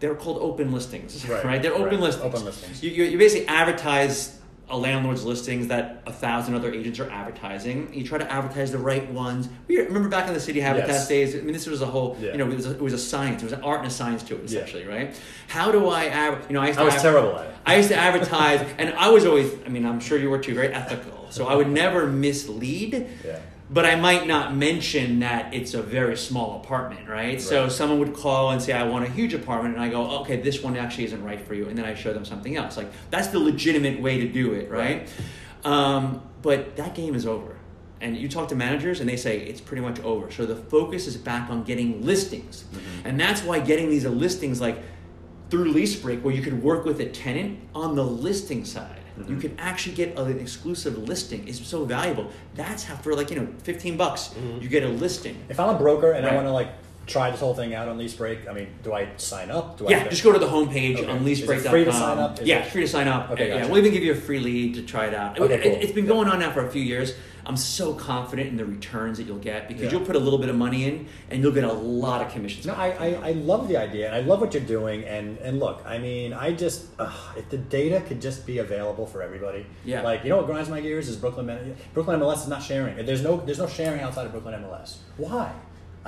They're 0.00 0.14
called 0.14 0.38
open 0.40 0.72
listings, 0.72 1.26
Right, 1.28 1.44
right? 1.44 1.62
They're 1.62 1.74
open 1.74 1.86
right. 1.86 2.00
listings. 2.00 2.24
Open 2.24 2.44
listings. 2.44 2.82
You, 2.82 2.90
you, 2.90 3.04
you 3.04 3.18
basically 3.18 3.46
advertise 3.48 4.37
a 4.70 4.76
landlord's 4.76 5.24
listings 5.24 5.68
that 5.68 6.02
a 6.06 6.12
thousand 6.12 6.54
other 6.54 6.72
agents 6.72 7.00
are 7.00 7.08
advertising. 7.10 7.92
You 7.94 8.04
try 8.04 8.18
to 8.18 8.30
advertise 8.30 8.70
the 8.70 8.78
right 8.78 9.10
ones. 9.10 9.48
We 9.66 9.78
remember 9.78 10.08
back 10.08 10.28
in 10.28 10.34
the 10.34 10.40
city 10.40 10.60
habitat 10.60 10.88
Yes. 10.88 11.08
days. 11.08 11.34
I 11.34 11.40
mean, 11.40 11.52
this 11.52 11.66
was 11.66 11.80
a 11.82 11.86
whole. 11.86 12.16
Yeah. 12.20 12.32
You 12.32 12.38
know, 12.38 12.50
it 12.50 12.54
was 12.56 12.66
a, 12.66 12.70
it 12.72 12.80
was 12.80 12.92
a 12.92 12.98
science. 12.98 13.42
It 13.42 13.46
was 13.46 13.52
an 13.54 13.62
art 13.62 13.78
and 13.78 13.88
a 13.88 13.90
science 13.90 14.22
to 14.24 14.34
it, 14.34 14.40
Yeah. 14.40 14.44
essentially, 14.60 14.84
right? 14.86 15.18
How 15.48 15.72
do 15.72 15.88
I? 15.88 16.06
Ad, 16.06 16.38
you 16.48 16.54
know, 16.54 16.60
I 16.60 16.66
used 16.66 16.78
to 16.78 16.82
I 16.82 16.86
was 16.86 16.94
ad- 16.96 17.02
terrible 17.02 17.38
at 17.38 17.46
it. 17.46 17.54
I 17.64 17.76
used 17.76 17.88
to 17.88 17.96
advertise, 17.96 18.66
and 18.78 18.92
I 18.94 19.08
was 19.10 19.24
always. 19.24 19.50
I 19.64 19.68
mean, 19.68 19.86
I'm 19.86 20.00
sure 20.00 20.18
you 20.18 20.30
were 20.30 20.38
too. 20.38 20.54
Very 20.54 20.72
ethical. 20.72 21.26
So 21.30 21.46
I 21.46 21.54
would 21.54 21.68
never 21.68 22.06
mislead. 22.06 23.06
Yeah. 23.24 23.38
But 23.70 23.84
I 23.84 23.96
might 23.96 24.26
not 24.26 24.56
mention 24.56 25.18
that 25.20 25.52
it's 25.52 25.74
a 25.74 25.82
very 25.82 26.16
small 26.16 26.56
apartment, 26.56 27.06
right? 27.06 27.38
So 27.40 27.68
someone 27.68 27.98
would 27.98 28.14
call 28.14 28.50
and 28.50 28.62
say, 28.62 28.72
I 28.72 28.84
want 28.84 29.04
a 29.04 29.10
huge 29.10 29.34
apartment. 29.34 29.74
And 29.74 29.84
I 29.84 29.90
go, 29.90 30.20
okay, 30.20 30.40
this 30.40 30.62
one 30.62 30.74
actually 30.76 31.04
isn't 31.04 31.22
right 31.22 31.40
for 31.40 31.52
you. 31.52 31.68
And 31.68 31.76
then 31.76 31.84
I 31.84 31.94
show 31.94 32.14
them 32.14 32.24
something 32.24 32.56
else. 32.56 32.78
Like, 32.78 32.90
that's 33.10 33.28
the 33.28 33.38
legitimate 33.38 34.00
way 34.00 34.20
to 34.20 34.28
do 34.28 34.54
it, 34.54 34.70
right? 34.70 35.06
Um, 35.64 36.22
but 36.40 36.76
that 36.76 36.94
game 36.94 37.14
is 37.14 37.26
over. 37.26 37.56
And 38.00 38.16
you 38.16 38.28
talk 38.28 38.48
to 38.48 38.54
managers 38.54 39.00
and 39.00 39.08
they 39.08 39.16
say 39.16 39.38
it's 39.38 39.60
pretty 39.60 39.82
much 39.82 40.00
over. 40.00 40.30
So 40.30 40.46
the 40.46 40.56
focus 40.56 41.06
is 41.06 41.16
back 41.16 41.50
on 41.50 41.64
getting 41.64 42.06
listings. 42.06 42.64
And 43.04 43.20
that's 43.20 43.42
why 43.42 43.58
getting 43.60 43.90
these 43.90 44.06
listings 44.06 44.60
like 44.60 44.78
through 45.50 45.72
lease 45.72 45.96
break 45.96 46.24
where 46.24 46.34
you 46.34 46.42
could 46.42 46.62
work 46.62 46.84
with 46.84 47.00
a 47.00 47.06
tenant 47.06 47.58
on 47.74 47.96
the 47.96 48.04
listing 48.04 48.64
side. 48.64 48.97
You 49.18 49.24
mm-hmm. 49.24 49.40
can 49.40 49.58
actually 49.58 49.94
get 49.94 50.18
an 50.18 50.38
exclusive 50.38 50.98
listing 50.98 51.46
is 51.48 51.64
so 51.66 51.84
valuable. 51.84 52.30
That's 52.54 52.84
how 52.84 52.96
for 52.96 53.14
like, 53.14 53.30
you 53.30 53.36
know, 53.36 53.48
15 53.62 53.96
bucks, 53.96 54.28
mm-hmm. 54.28 54.62
you 54.62 54.68
get 54.68 54.84
a 54.84 54.88
listing. 54.88 55.42
If 55.48 55.58
I'm 55.58 55.74
a 55.74 55.78
broker 55.78 56.12
and 56.12 56.26
I 56.26 56.34
want 56.34 56.46
to 56.46 56.52
like 56.52 56.68
try 57.06 57.30
this 57.30 57.40
whole 57.40 57.54
thing 57.54 57.74
out 57.74 57.88
on 57.88 57.98
lease 57.98 58.14
break, 58.14 58.48
I 58.48 58.52
mean, 58.52 58.68
do 58.82 58.92
I 58.92 59.08
sign 59.16 59.50
up? 59.50 59.78
Do 59.78 59.86
I 59.86 59.90
Yeah, 59.90 60.08
just 60.08 60.22
go 60.22 60.32
to 60.32 60.38
the 60.38 60.46
homepage 60.46 60.98
Okay. 60.98 61.10
on 61.10 61.26
Is 61.26 61.40
leasebreak.com. 61.40 61.70
free 61.70 61.84
to 61.84 61.92
sign 61.92 62.18
up? 62.18 62.40
Is 62.40 62.46
yeah, 62.46 62.58
it- 62.58 62.70
free 62.70 62.82
to 62.82 62.88
sign 62.88 63.08
up. 63.08 63.30
Okay, 63.30 63.48
yeah, 63.48 63.60
gotcha. 63.60 63.72
we'll 63.72 63.78
even 63.78 63.92
give 63.92 64.04
you 64.04 64.12
a 64.12 64.16
free 64.16 64.38
lead 64.38 64.74
to 64.74 64.82
try 64.82 65.06
it 65.06 65.14
out. 65.14 65.38
Okay, 65.38 65.54
It- 65.54 65.62
cool. 65.62 65.78
It's 65.80 65.92
been 65.92 66.06
going 66.06 66.28
on 66.28 66.38
now 66.38 66.52
for 66.52 66.66
a 66.66 66.70
few 66.70 66.82
years. 66.82 67.14
I'm 67.48 67.56
so 67.56 67.94
confident 67.94 68.50
in 68.50 68.56
the 68.58 68.64
returns 68.66 69.16
that 69.16 69.24
you'll 69.24 69.38
get 69.38 69.68
because 69.68 69.84
Yeah. 69.84 69.92
you'll 69.92 70.06
put 70.06 70.16
a 70.16 70.18
little 70.18 70.38
bit 70.38 70.50
of 70.50 70.56
money 70.56 70.84
in 70.84 71.06
and 71.30 71.42
you'll 71.42 71.52
get 71.54 71.64
a 71.64 71.72
lot 71.72 72.20
of 72.20 72.30
commissions. 72.30 72.66
No. 72.66 72.74
I, 72.74 72.88
I, 72.90 73.28
I 73.28 73.32
love 73.32 73.68
the 73.68 73.78
idea 73.78 74.06
and 74.06 74.14
I 74.14 74.20
love 74.20 74.42
what 74.42 74.52
you're 74.52 74.62
doing. 74.62 75.04
And, 75.04 75.38
and 75.38 75.58
look, 75.58 75.82
I 75.86 75.96
mean, 75.96 76.34
I 76.34 76.52
just, 76.52 76.86
ugh, 76.98 77.36
if 77.38 77.48
the 77.48 77.56
data 77.56 78.02
could 78.02 78.20
just 78.20 78.44
be 78.46 78.58
available 78.58 79.06
for 79.06 79.22
everybody. 79.22 79.64
Yeah. 79.84 80.02
Like, 80.02 80.24
you 80.24 80.28
know 80.30 80.36
what 80.36 80.46
grinds 80.46 80.68
my 80.68 80.82
gears 80.82 81.08
is 81.08 81.16
Brooklyn, 81.16 81.74
Brooklyn 81.94 82.20
MLS 82.20 82.42
is 82.42 82.48
not 82.48 82.62
sharing. 82.62 83.04
There's 83.06 83.22
no, 83.22 83.38
there's 83.38 83.58
no 83.58 83.66
sharing 83.66 84.02
outside 84.02 84.26
of 84.26 84.32
Brooklyn 84.32 84.54
MLS. 84.62 84.98
Why? 85.16 85.50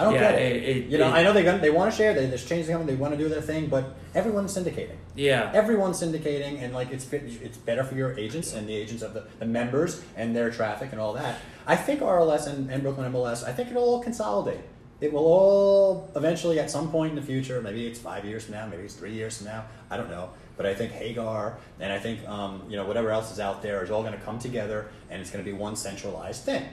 I 0.00 0.04
don't 0.04 0.14
Yeah, 0.14 0.32
get 0.32 0.40
it. 0.40 0.56
it- 0.56 0.68
it- 0.76 0.84
you 0.86 0.96
know, 0.98 1.08
it- 1.08 1.12
I 1.18 1.22
know 1.22 1.32
they 1.34 1.42
they 1.58 1.68
want 1.70 1.90
to 1.90 1.96
share. 1.96 2.14
They, 2.14 2.24
there's 2.26 2.44
changes 2.46 2.70
coming. 2.70 2.86
They 2.86 2.94
want 2.94 3.12
to 3.12 3.18
do 3.18 3.28
their 3.28 3.42
thing, 3.42 3.66
but 3.66 3.84
everyone's 4.14 4.56
syndicating. 4.56 4.96
yeah. 5.14 5.50
Everyone's 5.54 6.00
syndicating, 6.02 6.62
and 6.62 6.72
like 6.72 6.90
it's 6.90 7.06
it's 7.12 7.58
better 7.58 7.84
for 7.84 7.94
your 7.96 8.18
agents 8.18 8.54
and 8.54 8.66
the 8.66 8.74
agents 8.74 9.02
of 9.02 9.12
the, 9.12 9.24
the 9.38 9.44
members 9.46 10.02
and 10.16 10.34
their 10.34 10.50
traffic 10.50 10.88
and 10.92 11.00
all 11.00 11.12
that. 11.12 11.36
I 11.66 11.76
think 11.76 12.00
RLS 12.00 12.46
and, 12.46 12.70
and 12.70 12.82
Brooklyn 12.82 13.12
MLS. 13.12 13.46
I 13.46 13.52
think 13.52 13.70
it'll 13.70 13.84
all 13.84 14.02
consolidate. 14.02 14.60
It 15.02 15.12
will 15.12 15.24
all 15.24 16.10
eventually, 16.16 16.58
at 16.60 16.70
some 16.70 16.90
point 16.90 17.10
in 17.10 17.16
the 17.16 17.22
future, 17.22 17.60
maybe 17.62 17.86
it's 17.86 17.98
five 17.98 18.24
years 18.24 18.44
from 18.44 18.54
now, 18.54 18.66
maybe 18.66 18.82
it's 18.82 18.94
three 18.94 19.12
years 19.14 19.36
from 19.38 19.46
now, 19.46 19.64
I 19.90 19.96
don't 19.96 20.10
know. 20.10 20.30
But 20.58 20.66
I 20.66 20.74
think 20.74 20.92
Hagar 20.92 21.56
and 21.78 21.90
I 21.90 21.98
think 21.98 22.26
um, 22.28 22.62
you 22.68 22.76
know 22.76 22.84
whatever 22.86 23.10
else 23.10 23.32
is 23.32 23.40
out 23.40 23.62
there 23.62 23.82
is 23.84 23.90
all 23.90 24.02
going 24.02 24.12
to 24.14 24.24
come 24.24 24.38
together, 24.38 24.88
and 25.10 25.20
it's 25.20 25.30
going 25.30 25.42
to 25.44 25.50
be 25.50 25.56
one 25.56 25.74
centralized 25.76 26.44
thing. 26.44 26.64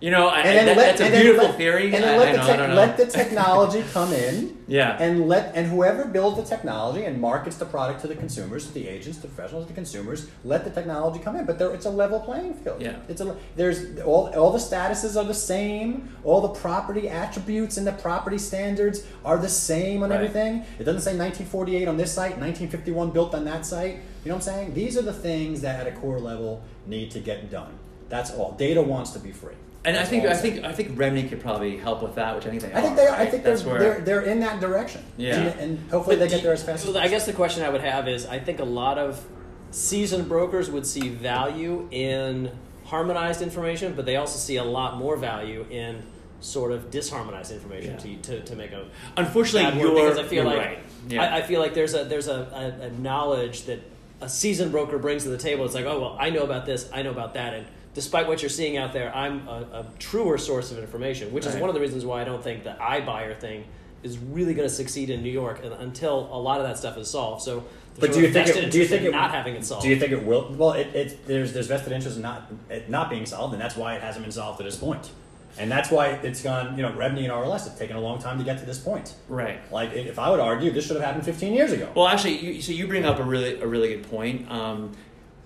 You 0.00 0.12
know, 0.12 0.28
I, 0.28 0.42
And 0.42 0.56
then 0.58 0.66
that, 0.66 0.76
let- 0.76 0.96
that's 0.96 1.10
a 1.10 1.20
beautiful 1.22 1.48
let- 1.48 1.56
theory. 1.56 1.84
And 1.92 2.04
then 2.04 2.18
let, 2.20 2.38
I 2.38 2.56
the 2.56 2.62
I 2.62 2.66
know. 2.68 2.74
let 2.74 2.96
the 2.96 3.06
technology 3.06 3.82
come 3.92 4.12
in. 4.12 4.54
Yeah. 4.68 4.98
And 5.02 5.26
let 5.28 5.56
and 5.56 5.66
whoever 5.66 6.04
builds 6.04 6.36
the 6.36 6.42
technology 6.44 7.02
and 7.06 7.18
markets 7.18 7.56
the 7.56 7.64
product 7.64 8.02
to 8.02 8.06
the 8.06 8.14
consumers, 8.14 8.66
to 8.66 8.74
the 8.74 8.86
agents, 8.86 9.16
to 9.16 9.22
the 9.22 9.28
professionals, 9.28 9.64
to 9.64 9.68
the 9.70 9.74
consumers, 9.74 10.28
let 10.44 10.62
the 10.64 10.70
technology 10.70 11.20
come 11.20 11.36
in. 11.36 11.46
But 11.46 11.58
there, 11.58 11.72
it's 11.72 11.86
a 11.86 11.90
level 11.90 12.20
playing 12.20 12.52
field. 12.52 12.82
Yeah. 12.82 12.96
It's 13.08 13.22
a 13.22 13.34
there's 13.56 13.98
all 14.00 14.28
all 14.36 14.52
the 14.52 14.58
statuses 14.58 15.16
are 15.18 15.24
the 15.24 15.32
same. 15.32 16.10
All 16.22 16.42
the 16.42 16.50
property 16.50 17.08
attributes 17.08 17.78
and 17.78 17.86
the 17.86 17.92
property 17.92 18.36
standards 18.36 19.06
are 19.24 19.38
the 19.38 19.48
same 19.48 20.02
on 20.02 20.10
Right. 20.10 20.16
everything. 20.16 20.64
It 20.78 20.84
doesn't 20.84 21.00
say 21.00 21.16
1948 21.16 21.88
on 21.88 21.96
this 21.96 22.12
site, 22.12 22.32
1951 22.38 23.10
built 23.10 23.34
on 23.34 23.46
that 23.46 23.64
site. 23.64 23.94
You 24.22 24.28
know 24.28 24.34
what 24.36 24.46
I'm 24.48 24.54
saying? 24.54 24.74
These 24.74 24.98
are 24.98 25.02
the 25.02 25.14
things 25.14 25.62
that 25.62 25.80
at 25.80 25.86
a 25.86 25.96
core 25.98 26.20
level 26.20 26.62
need 26.86 27.10
to 27.12 27.20
get 27.20 27.50
done. 27.50 27.72
That's 28.10 28.30
all. 28.32 28.52
Data 28.52 28.82
wants 28.82 29.12
to 29.12 29.18
be 29.18 29.32
free. 29.32 29.54
And 29.88 29.96
I 29.96 30.04
think 30.04 30.24
all 30.24 30.30
I 30.30 30.34
think 30.34 30.64
I 30.64 30.72
think 30.72 30.96
Rebney 30.96 31.28
could 31.28 31.40
probably 31.40 31.76
help 31.76 32.02
with 32.02 32.14
that, 32.16 32.34
which 32.36 32.46
I 32.46 32.50
think 32.50 32.62
they 32.62 32.72
I 32.72 32.78
are. 32.78 32.82
think 32.82 32.96
they 32.96 33.06
are. 33.06 33.16
I 33.16 33.26
think 33.26 33.42
they're, 33.44 33.58
where 33.60 33.78
they're 33.78 34.00
they're 34.00 34.22
in 34.22 34.40
that 34.40 34.60
direction. 34.60 35.02
Yeah. 35.16 35.36
And, 35.36 35.60
and 35.60 35.90
hopefully 35.90 36.16
But 36.16 36.24
they 36.24 36.28
get 36.28 36.42
there 36.42 36.52
as 36.52 36.62
fast 36.62 36.80
as 36.80 36.90
possible. 36.90 37.00
I 37.00 37.08
guess 37.08 37.26
the 37.26 37.32
question 37.32 37.62
I 37.62 37.70
would 37.70 37.80
have 37.80 38.06
is 38.08 38.26
I 38.26 38.38
think 38.38 38.60
a 38.60 38.64
lot 38.64 38.98
of 38.98 39.24
seasoned 39.70 40.28
brokers 40.28 40.70
would 40.70 40.86
see 40.86 41.08
value 41.08 41.88
in 41.90 42.50
harmonized 42.84 43.42
information, 43.42 43.94
but 43.94 44.06
they 44.06 44.16
also 44.16 44.38
see 44.38 44.56
a 44.56 44.64
lot 44.64 44.96
more 44.96 45.16
value 45.16 45.66
in 45.70 46.02
sort 46.40 46.72
of 46.72 46.90
disharmonized 46.90 47.52
information 47.52 47.92
Yeah. 47.92 47.98
to, 47.98 48.16
to, 48.16 48.40
to 48.44 48.56
make 48.56 48.72
a 48.72 48.86
Unfortunately, 49.16 49.70
bad 49.70 49.80
you're, 49.80 49.94
because 49.94 50.18
I 50.18 50.22
feel 50.22 50.44
you're 50.44 50.54
like 50.54 50.66
right. 50.66 50.78
Yeah. 51.08 51.22
I, 51.22 51.38
I 51.38 51.42
feel 51.42 51.60
like 51.60 51.74
there's 51.74 51.94
a 51.94 52.04
there's 52.04 52.28
a, 52.28 52.74
a, 52.80 52.86
a 52.86 52.90
knowledge 52.90 53.64
that 53.64 53.80
a 54.20 54.28
seasoned 54.28 54.70
broker 54.72 54.98
brings 54.98 55.22
to 55.24 55.30
the 55.30 55.38
table. 55.38 55.64
It's 55.64 55.74
like, 55.74 55.84
oh 55.86 56.00
well, 56.00 56.16
I 56.18 56.30
know 56.30 56.42
about 56.42 56.66
this, 56.66 56.88
I 56.92 57.02
know 57.02 57.10
about 57.10 57.34
that, 57.34 57.54
and 57.54 57.66
despite 57.94 58.28
what 58.28 58.42
you're 58.42 58.48
seeing 58.48 58.76
out 58.76 58.92
there, 58.92 59.14
I'm 59.14 59.46
a, 59.48 59.52
a 59.72 59.86
truer 59.98 60.38
source 60.38 60.70
of 60.70 60.78
information, 60.78 61.32
which 61.32 61.46
is 61.46 61.56
one 61.56 61.68
of 61.68 61.74
the 61.74 61.80
reasons 61.80 62.04
why 62.04 62.20
I 62.20 62.24
don't 62.24 62.42
think 62.42 62.64
the 62.64 62.76
iBuyer 62.80 63.38
thing 63.38 63.64
is 64.02 64.18
really 64.18 64.54
going 64.54 64.68
to 64.68 64.74
succeed 64.74 65.10
in 65.10 65.22
New 65.22 65.30
York 65.30 65.60
until 65.64 66.28
a 66.32 66.40
lot 66.40 66.60
of 66.60 66.66
that 66.66 66.78
stuff 66.78 66.96
is 66.96 67.10
solved. 67.10 67.42
So, 67.42 67.64
But 67.98 68.12
do 68.12 68.20
you 68.20 68.32
think 68.32 68.48
it, 68.48 68.52
do 68.54 68.60
you 68.60 68.64
interest 68.64 68.90
think 68.90 69.02
it, 69.04 69.10
not 69.12 69.32
having 69.32 69.54
it 69.56 69.64
solved? 69.64 69.82
Do 69.82 69.88
you 69.88 69.98
think 69.98 70.12
it 70.12 70.24
will? 70.24 70.54
Well, 70.56 70.72
it, 70.72 70.94
it 70.94 71.26
there's 71.26 71.52
there's 71.52 71.66
vested 71.66 71.92
interest 71.92 72.16
in 72.16 72.22
not 72.22 72.50
it 72.70 72.88
not 72.88 73.10
being 73.10 73.26
solved, 73.26 73.54
and 73.54 73.60
that's 73.60 73.76
why 73.76 73.94
it 73.94 74.02
hasn't 74.02 74.24
been 74.24 74.32
solved 74.32 74.58
to 74.58 74.64
this 74.64 74.76
point. 74.76 75.10
And 75.58 75.70
that's 75.70 75.90
why 75.90 76.10
it's 76.10 76.40
gone. 76.42 76.76
You 76.76 76.82
know, 76.82 76.92
Rebney 76.92 77.24
and 77.24 77.32
RLS 77.32 77.64
have 77.64 77.76
taken 77.76 77.96
a 77.96 78.00
long 78.00 78.20
time 78.20 78.38
to 78.38 78.44
get 78.44 78.58
to 78.58 78.66
this 78.66 78.78
point. 78.78 79.14
right. 79.28 79.58
Like, 79.72 79.92
if 79.92 80.18
I 80.18 80.30
would 80.30 80.38
argue, 80.38 80.70
this 80.70 80.86
should 80.86 80.94
have 80.94 81.04
happened 81.04 81.24
15 81.24 81.52
years 81.52 81.72
ago. 81.72 81.90
Well, 81.96 82.06
actually, 82.06 82.38
you, 82.38 82.62
so 82.62 82.70
you 82.70 82.86
bring 82.86 83.04
up 83.04 83.18
a 83.18 83.24
really 83.24 83.60
a 83.60 83.66
really 83.66 83.88
good 83.88 84.08
point. 84.08 84.48
Um, 84.50 84.92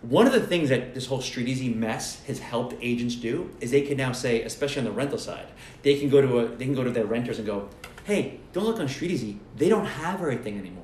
one 0.03 0.27
of 0.27 0.33
the 0.33 0.41
things 0.41 0.69
that 0.69 0.95
this 0.95 1.07
whole 1.07 1.21
Street 1.21 1.49
Easy 1.49 1.69
mess 1.69 2.23
has 2.25 2.41
helped 2.41 2.75
agents 2.81 3.15
do 3.15 3.51
is 3.61 3.71
they 3.71 3.83
can 3.83 3.97
now 3.97 4.13
say, 4.13 4.43
especially 4.43 4.81
on 4.81 4.85
the 4.85 4.93
rental 4.93 5.19
side, 5.19 5.47
they 5.83 5.99
can 5.99 6.09
go 6.09 6.21
to 6.21 6.39
a 6.41 6.49
they 6.49 6.65
can 6.65 6.75
go 6.75 6.85
to 6.85 6.91
their 6.91 7.05
renters 7.07 7.39
and 7.39 7.47
go, 7.47 7.69
"Hey, 8.05 8.41
don't 8.53 8.65
look 8.65 8.81
on 8.81 8.89
Street 8.89 9.13
Easy. 9.13 9.39
They 9.57 9.69
don't 9.69 9.87
have 9.87 10.21
everything 10.21 10.59
anymore. 10.59 10.83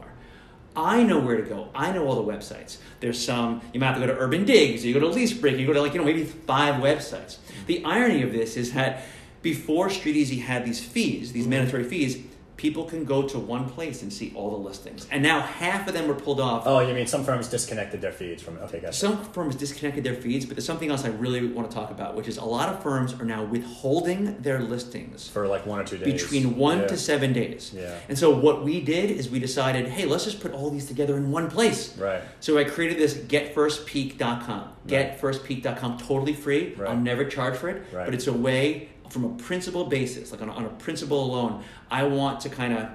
I 0.76 1.02
know 1.02 1.18
where 1.18 1.37
to 1.37 1.42
go. 1.42 1.70
I 1.74 1.90
know 1.90 2.07
all 2.07 2.22
the 2.22 2.33
websites. 2.33 2.76
There's 3.00 3.22
some 3.22 3.61
you 3.72 3.81
might 3.81 3.87
have 3.87 4.00
to 4.00 4.07
go 4.07 4.12
to 4.12 4.18
Urban 4.18 4.44
Digs, 4.44 4.85
you 4.85 4.94
go 4.94 5.00
to 5.00 5.07
LeaseBreak, 5.07 5.59
you 5.59 5.66
go 5.66 5.72
to 5.72 5.83
like 5.83 5.92
you 5.92 5.98
know 5.98 6.04
maybe 6.04 6.24
five 6.24 6.76
websites. 6.76 7.38
The 7.66 7.85
irony 7.85 8.22
of 8.22 8.33
this 8.33 8.57
is 8.57 8.72
that 8.74 9.02
before 9.42 9.90
Street 9.90 10.16
Easy 10.16 10.38
had 10.38 10.64
these 10.64 10.85
fees, 10.85 11.33
these 11.33 11.48
mandatory 11.48 11.85
fees, 11.85 12.18
people 12.59 12.85
can 12.85 13.05
go 13.07 13.23
to 13.23 13.38
one 13.38 13.68
place 13.71 14.03
and 14.03 14.12
see 14.12 14.33
all 14.35 14.51
the 14.51 14.57
listings. 14.59 15.07
And 15.11 15.23
now 15.23 15.40
half 15.40 15.88
of 15.88 15.94
them 15.94 16.09
were 16.09 16.14
pulled 16.14 16.40
off. 16.40 16.64
oh, 16.66 16.81
you 16.81 16.92
mean 16.92 17.07
some 17.07 17.25
firms 17.25 17.49
disconnected 17.49 18.01
their 18.03 18.12
feeds 18.12 18.42
from? 18.42 18.59
Okay, 18.59 18.81
gotcha. 18.81 18.92
Some 18.92 19.25
firms 19.33 19.55
disconnected 19.57 20.03
their 20.05 20.16
feeds, 20.16 20.44
but 20.44 20.57
there's 20.57 20.66
something 20.66 20.90
else 20.90 21.05
I 21.05 21.09
really 21.09 21.47
want 21.47 21.71
to 21.71 21.75
talk 21.75 21.90
about, 21.90 22.16
which 22.16 22.29
is 22.29 22.37
a 22.37 22.44
lot 22.44 22.68
of 22.68 22.83
firms 22.83 23.14
are 23.14 23.25
now 23.25 23.44
withholding 23.44 24.37
their 24.42 24.59
listings 24.61 25.29
for 25.29 25.47
like 25.47 25.64
one 25.66 25.79
or 25.79 25.85
two 25.85 25.99
days. 25.99 26.21
between 26.21 26.57
one 26.59 26.81
Yeah. 26.81 26.87
to 26.88 26.97
seven 26.99 27.33
days. 27.33 27.73
Yeah. 27.75 27.94
And 28.09 28.18
so 28.18 28.31
what 28.37 28.64
we 28.64 28.81
did 28.81 29.11
is 29.12 29.31
we 29.31 29.38
decided, 29.38 29.87
hey, 29.87 30.05
let's 30.05 30.25
just 30.25 30.40
put 30.40 30.53
all 30.53 30.68
these 30.71 30.87
together 30.87 31.16
in 31.16 31.31
one 31.31 31.49
place. 31.51 31.97
Right. 31.97 32.21
So 32.40 32.59
I 32.59 32.64
created 32.64 32.99
this 32.99 33.14
getfirstpeak.com. 33.14 34.68
Getfirstpeak.com, 34.87 35.99
totally 35.99 36.33
free. 36.35 36.75
Right. 36.77 36.90
I'll 36.90 36.97
never 36.97 37.25
charge 37.25 37.57
for 37.57 37.68
it, 37.68 37.83
Right. 37.92 38.05
but 38.05 38.14
it's 38.14 38.27
a 38.27 38.33
way 38.33 38.88
from 39.11 39.25
a 39.25 39.31
principal 39.31 39.85
basis, 39.87 40.33
like 40.33 40.42
on 40.42 40.49
a, 40.49 40.53
on 40.53 40.64
a 40.64 40.68
principle 40.71 41.25
alone, 41.25 41.62
I 41.90 42.05
want 42.05 42.40
to 42.40 42.49
kind 42.49 42.73
of 42.75 42.88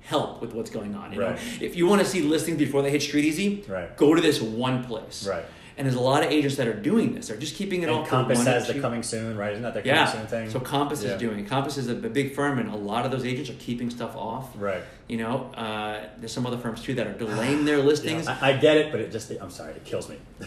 help 0.00 0.40
with 0.40 0.52
what's 0.54 0.70
going 0.70 0.94
on. 0.94 1.12
You 1.12 1.20
know, 1.20 1.26
Right. 1.30 1.62
if 1.62 1.76
you 1.76 1.86
want 1.86 2.02
to 2.02 2.06
see 2.08 2.22
listings 2.22 2.58
before 2.58 2.82
they 2.82 2.90
hit 2.90 3.02
Street 3.02 3.24
Easy, 3.24 3.64
Right. 3.68 3.96
go 3.96 4.14
to 4.14 4.20
this 4.20 4.40
one 4.40 4.84
place. 4.84 5.26
Right. 5.28 5.44
And 5.76 5.86
there's 5.86 5.96
a 5.96 6.00
lot 6.00 6.22
of 6.22 6.30
agents 6.30 6.56
that 6.56 6.66
are 6.66 6.74
doing 6.74 7.14
this. 7.14 7.28
They're 7.28 7.38
just 7.38 7.54
keeping 7.54 7.82
it 7.82 7.88
all 7.88 8.00
And 8.00 8.06
for 8.06 8.10
Compass 8.10 8.44
has 8.44 8.66
the 8.66 8.80
coming 8.80 9.02
soon, 9.02 9.38
right? 9.38 9.52
Isn't 9.52 9.62
that 9.62 9.72
their 9.72 9.86
yeah. 9.86 10.04
coming 10.04 10.20
soon 10.20 10.26
thing? 10.26 10.50
So 10.50 10.60
Compass 10.60 11.02
Yeah. 11.02 11.12
is 11.12 11.20
doing. 11.20 11.38
it. 11.40 11.48
Compass 11.48 11.78
is 11.78 11.88
a, 11.88 11.94
big 11.94 12.34
firm, 12.34 12.58
and 12.58 12.68
a 12.70 12.76
lot 12.76 13.06
of 13.06 13.10
those 13.10 13.24
agents 13.24 13.48
are 13.48 13.54
keeping 13.54 13.88
stuff 13.88 14.14
off. 14.14 14.50
Right. 14.58 14.82
You 15.08 15.16
know, 15.18 15.50
uh, 15.54 16.00
there's 16.18 16.32
some 16.32 16.44
other 16.46 16.58
firms 16.58 16.82
too 16.82 16.94
that 16.96 17.06
are 17.06 17.14
delaying 17.14 17.64
their 17.64 17.78
listings. 17.90 18.26
I, 18.26 18.50
I 18.50 18.56
get 18.58 18.76
it, 18.76 18.90
but 18.90 19.00
it 19.00 19.10
just, 19.10 19.30
I'm 19.40 19.50
sorry, 19.50 19.72
it 19.72 19.84
kills 19.84 20.08
me. 20.10 20.16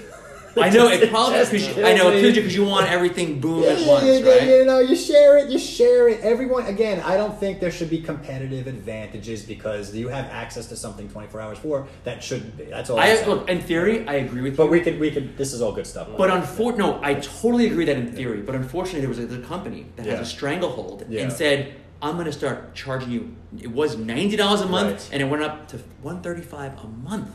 I 0.55 0.69
know 0.69 0.87
it 0.87 1.09
probably 1.09 1.39
because 1.39 1.77
I 1.79 1.93
know 1.93 2.11
it 2.11 2.23
you 2.23 2.33
because 2.33 2.55
you 2.55 2.63
want 2.65 2.87
everything 2.89 3.39
boom 3.39 3.63
at 3.63 3.87
once, 3.87 4.05
yeah, 4.05 4.29
right? 4.29 4.43
You 4.47 4.65
know, 4.65 4.79
you 4.79 4.95
share 4.95 5.37
it, 5.37 5.49
you 5.49 5.57
share 5.57 6.07
it. 6.09 6.21
Everyone, 6.21 6.65
again, 6.67 7.01
I 7.01 7.17
don't 7.17 7.37
think 7.39 7.59
there 7.59 7.71
should 7.71 7.89
be 7.89 8.01
competitive 8.01 8.67
advantages 8.67 9.43
because 9.43 9.95
you 9.95 10.09
have 10.09 10.25
access 10.25 10.67
to 10.67 10.75
something 10.75 11.09
24 11.09 11.41
hours 11.41 11.57
for 11.57 11.87
that 12.03 12.23
shouldn't 12.23 12.55
be. 12.57 12.65
That's 12.65 12.89
all. 12.89 12.99
I'm 12.99 13.17
I 13.17 13.25
look 13.25 13.49
in 13.49 13.61
theory, 13.61 14.07
I 14.07 14.13
agree 14.15 14.41
with 14.41 14.55
but 14.57 14.65
you. 14.65 14.69
we 14.71 14.81
could, 14.81 14.99
we 14.99 15.11
could. 15.11 15.37
This 15.37 15.53
is 15.53 15.61
all 15.61 15.71
good 15.71 15.87
stuff. 15.87 16.07
But 16.17 16.29
unfortunately, 16.29 16.93
no, 16.93 16.99
I 17.03 17.15
totally 17.15 17.67
agree 17.67 17.85
that 17.85 17.97
in 17.97 18.11
theory. 18.11 18.41
But 18.41 18.55
unfortunately, 18.55 19.01
there 19.01 19.09
was 19.09 19.19
a, 19.19 19.39
a 19.39 19.41
company 19.43 19.87
that 19.95 20.05
Yeah. 20.05 20.17
has 20.17 20.27
a 20.27 20.29
stranglehold 20.29 21.05
Yeah. 21.09 21.21
and 21.23 21.33
said, 21.33 21.73
"I'm 22.01 22.13
going 22.13 22.25
to 22.25 22.31
start 22.31 22.75
charging 22.75 23.09
you." 23.11 23.35
It 23.59 23.71
was 23.71 23.97
ninety 23.97 24.35
dollars 24.35 24.61
a 24.61 24.67
month, 24.67 24.91
Right. 24.91 25.09
and 25.13 25.21
it 25.23 25.25
went 25.25 25.41
up 25.43 25.67
to 25.69 25.77
one 26.01 26.21
thirty 26.21 26.41
five 26.41 26.73
a 26.83 26.87
month, 26.87 27.29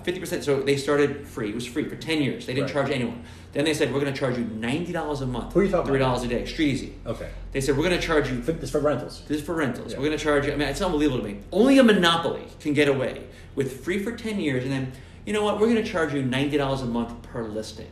fifty 0.00 0.20
percent. 0.20 0.44
So 0.44 0.60
they 0.60 0.76
started 0.76 1.26
free. 1.26 1.50
It 1.50 1.54
was 1.54 1.66
free 1.66 1.88
for 1.88 1.96
ten 1.96 2.22
years. 2.22 2.46
They 2.46 2.54
didn't 2.54 2.66
Right. 2.66 2.72
charge 2.72 2.90
anyone. 2.90 3.22
Then 3.52 3.64
they 3.66 3.74
said, 3.74 3.92
"We're 3.92 4.00
going 4.00 4.12
to 4.12 4.18
charge 4.18 4.38
you 4.38 4.44
ninety 4.44 4.92
dollars 4.92 5.20
a 5.20 5.26
month, 5.26 5.52
Who 5.52 5.60
are 5.60 5.64
you 5.64 5.70
talking 5.70 5.86
three 5.88 5.98
about? 5.98 6.14
dollars 6.14 6.24
a 6.24 6.28
day, 6.28 6.44
street 6.46 6.68
easy." 6.68 6.94
Okay. 7.06 7.28
They 7.52 7.60
said, 7.60 7.76
"We're 7.76 7.86
going 7.88 8.00
to 8.00 8.06
charge 8.06 8.30
you 8.30 8.40
For, 8.42 8.52
this 8.52 8.70
for 8.70 8.80
rentals. 8.80 9.22
This 9.28 9.38
is 9.40 9.44
for 9.44 9.54
rentals. 9.54 9.92
Yeah. 9.92 9.98
We're 9.98 10.06
going 10.06 10.18
to 10.18 10.24
charge 10.24 10.46
you. 10.46 10.52
I 10.52 10.56
mean, 10.56 10.68
it's 10.68 10.80
unbelievable 10.80 11.18
to 11.22 11.24
me. 11.28 11.40
Only 11.52 11.78
a 11.78 11.82
monopoly 11.84 12.44
can 12.60 12.72
get 12.72 12.88
away 12.88 13.24
with 13.54 13.84
free 13.84 13.98
for 14.02 14.12
10 14.12 14.40
years, 14.40 14.64
and 14.64 14.72
then, 14.72 14.92
you 15.26 15.32
know 15.34 15.42
what? 15.44 15.60
We're 15.60 15.68
going 15.70 15.84
to 15.84 15.88
charge 15.90 16.14
you 16.14 16.22
$90 16.22 16.82
a 16.82 16.86
month 16.86 17.22
per 17.22 17.44
listing. 17.44 17.88